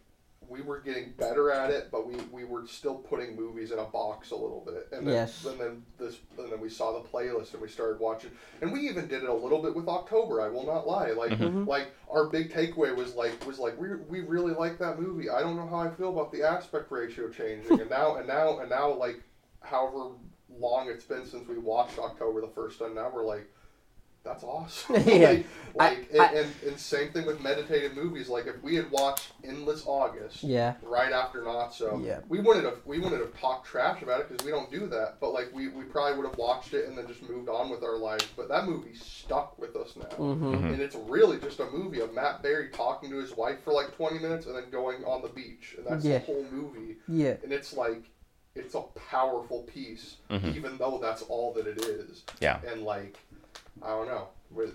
[0.50, 3.84] we were getting better at it, but we, we were still putting movies in a
[3.86, 4.88] box a little bit.
[4.92, 5.46] And then Yes.
[5.46, 8.32] and then this and then we saw the playlist and we started watching
[8.62, 11.12] and we even did it a little bit with October, I will not lie.
[11.12, 11.68] Like Mm-hmm.
[11.70, 15.30] like our big takeaway was like was like we we really like that movie.
[15.30, 18.60] I don't know how I feel about the aspect ratio changing and now and now
[18.60, 19.22] and now like
[19.62, 20.12] however
[20.58, 23.50] long it's been since we watched October the first time, now we're like
[24.26, 24.96] that's awesome.
[25.08, 25.30] Yeah.
[25.30, 25.46] like,
[25.76, 28.28] like I- I- and, and, and same thing with meditative movies.
[28.28, 30.74] Like if we had watched Endless August yeah.
[30.82, 32.20] right after Not So, Yeah.
[32.28, 35.18] we wouldn't have we wouldn't have talked trash about it because we don't do that.
[35.22, 37.84] But like we, we probably would have watched it and then just moved on with
[37.84, 38.28] our lives.
[38.36, 40.66] But that movie stuck with us now, mm-hmm.
[40.74, 43.96] and it's really just a movie of Matt Berry talking to his wife for like
[43.96, 46.18] twenty minutes and then going on the beach, and that's Yeah.
[46.20, 46.98] the whole movie.
[47.08, 47.36] Yeah.
[47.44, 48.04] And it's like
[48.56, 50.56] it's a powerful piece, Mhm.
[50.56, 52.62] even though that's all that it is Yeah.
[52.66, 53.18] and like
[53.84, 54.28] I don't know,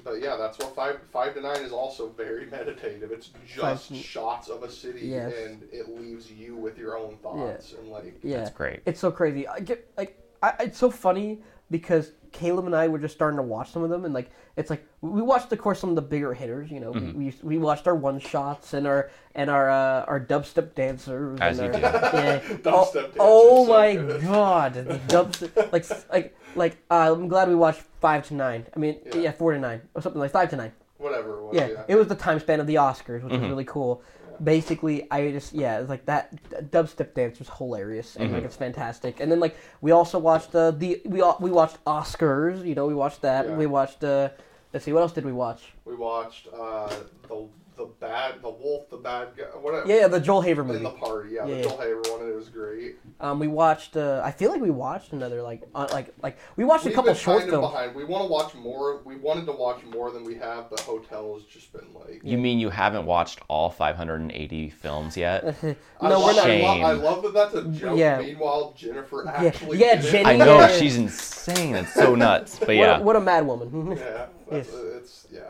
[0.04, 3.10] but yeah, that's what five five to nine is also very meditative.
[3.12, 5.32] It's just Five- shots of a city, Yes.
[5.46, 8.38] and it leaves you with your own thoughts and like Yeah.
[8.38, 8.80] That's great.
[8.86, 9.46] It's so crazy.
[9.48, 11.40] I get like I, it's so funny
[11.70, 14.70] because Calob and I were just starting to watch some of them, and like it's
[14.70, 16.70] like we watched, of course, some of the bigger hitters.
[16.70, 17.18] You know, Mm-hmm.
[17.18, 21.38] we, we watched our one shots and our and our uh, our dubstep dancers.
[21.40, 22.16] As and you our, do.
[22.16, 22.38] Yeah.
[22.58, 24.20] Dubstep oh, dancers, oh so my good.
[24.22, 28.66] god, the dubstep like like like uh, I'm glad we watched five to nine.
[28.74, 29.16] I mean, yeah.
[29.16, 29.32] Yeah.
[29.32, 30.72] four to nine or something like five to nine.
[30.98, 31.38] whatever.
[31.38, 31.84] It was, Yeah, yeah.
[31.88, 33.40] it was the time span of the Oscars, which Mhm.
[33.40, 34.02] was really cool.
[34.42, 36.34] Basically, I just yeah, it's like that
[36.70, 38.46] dubstep dance was hilarious and like Mhm.
[38.46, 39.20] it's fantastic.
[39.20, 42.64] And then like we also watched uh, the we all, we watched Oscars.
[42.64, 43.46] You know, we watched that.
[43.46, 43.56] Yeah.
[43.56, 44.02] We watched.
[44.02, 44.30] Uh,
[44.72, 45.72] let's see, what else did we watch?
[45.84, 46.88] We watched uh,
[47.28, 47.46] the
[47.80, 50.76] the bad the wolf the bad guy whatever Yeah, the Joel Haver movie.
[50.78, 51.62] in the party yeah, Yeah, the yeah.
[51.62, 52.96] Joel Haver one and it was great.
[53.20, 53.96] Um, we watched.
[53.96, 56.96] Uh, I feel like we watched another like uh, like like we watched We've a
[56.96, 57.66] couple been short films.
[57.66, 57.94] behind.
[57.94, 59.00] We want to watch more.
[59.04, 62.20] We wanted to watch more than we have, but Hotel has just been like.
[62.22, 65.44] You mean you haven't watched all 580 films yet?
[66.00, 66.46] I no, we're love, not.
[66.46, 66.84] I, love, Shame.
[66.84, 67.98] I love that that's a joke.
[67.98, 68.20] Yeah.
[68.20, 69.78] Meanwhile, Jennifer actually.
[69.78, 70.10] yeah, did it.
[70.12, 71.74] Jenny- I know she's insane.
[71.76, 72.58] It's so nuts.
[72.58, 73.96] But What, yeah, a, what a mad woman.
[73.96, 74.74] Yeah, that's, Yes.
[74.74, 75.40] it's yeah,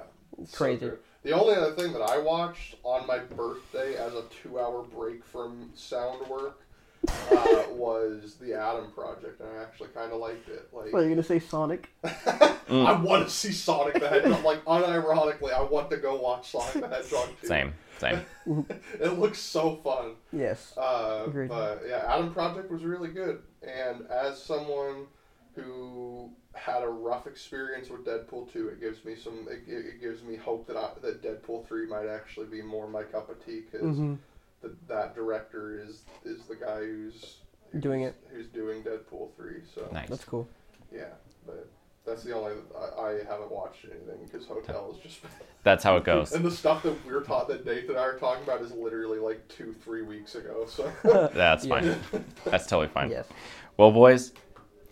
[0.42, 0.80] it's Crazy.
[0.80, 0.98] good.
[1.22, 5.70] The only other thing that I watched on my birthday as a two-hour break from
[5.74, 6.60] sound work
[7.30, 10.68] uh, was the Adam Project, and I actually kind of liked it.
[10.72, 11.90] Like, What are you gonna say, Sonic?
[12.04, 14.44] I want to see Sonic the Hedgehog.
[14.44, 17.46] like, unironically, I want to go watch Sonic the Hedgehog too.
[17.46, 18.24] same, same.
[19.00, 20.12] It looks so fun.
[20.32, 20.72] Yes.
[20.76, 21.48] Uh, Agreed.
[21.48, 23.42] but yeah, Adam Project was really good.
[23.62, 25.06] And as someone
[25.54, 29.46] who had a rough experience with Deadpool 2, it gives me some.
[29.50, 32.88] It, it it gives me hope that I, that Deadpool 3 might actually be more
[32.88, 34.14] my cup of tea because hmm
[34.88, 37.36] that director is is the guy who's,
[37.72, 38.14] who's Doing it.
[38.30, 39.52] who's doing Deadpool 3.
[39.74, 40.08] So Nice.
[40.08, 40.46] That's cool.
[40.92, 41.04] yeah,
[41.46, 41.66] but
[42.04, 45.20] That's the only I, I haven't watched anything because Hotel is just.
[45.62, 46.32] That's how it goes.
[46.32, 48.72] and the stuff that we are taught that Nate and I are talking about is
[48.72, 50.66] literally like two, three weeks ago.
[50.68, 50.90] So.
[51.34, 51.80] That's Yeah.
[51.80, 52.24] fine.
[52.46, 53.10] That's totally fine.
[53.10, 53.26] Yes.
[53.76, 54.32] Well, boys,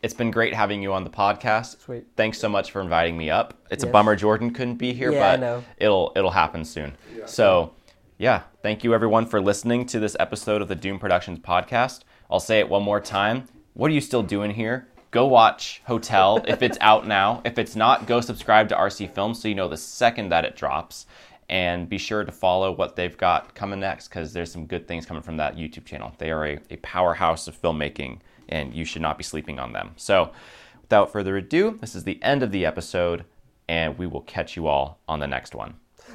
[0.03, 1.81] it's been great having you on the podcast.
[1.81, 2.07] Sweet.
[2.17, 3.55] Thanks so much for inviting me up.
[3.71, 6.97] It's a bummer Jordan couldn't be here, Yeah, but it'll it'll happen soon.
[7.17, 7.27] Yeah.
[7.27, 7.73] So,
[8.19, 12.03] yeah, thank you everyone for listening to this episode of the Doomed Productions podcast.
[12.31, 13.45] I'll say it one more time.
[13.75, 14.89] What are you still doing here?
[15.11, 17.41] Go watch Hotel if it's out now.
[17.45, 20.57] If it's not, go subscribe to RC Films so you know the second that it
[20.57, 21.07] drops.
[21.51, 25.07] And be sure to follow what they've got coming next because there's some good things
[25.07, 26.13] coming from that YouTube channel.
[26.19, 28.19] They are a, a powerhouse of filmmaking
[28.49, 29.93] and you should not be sleeping on them.
[29.97, 30.33] So,
[30.81, 33.25] without further ado, this is the end of the episode
[33.69, 35.75] and we will catch you all on the next one.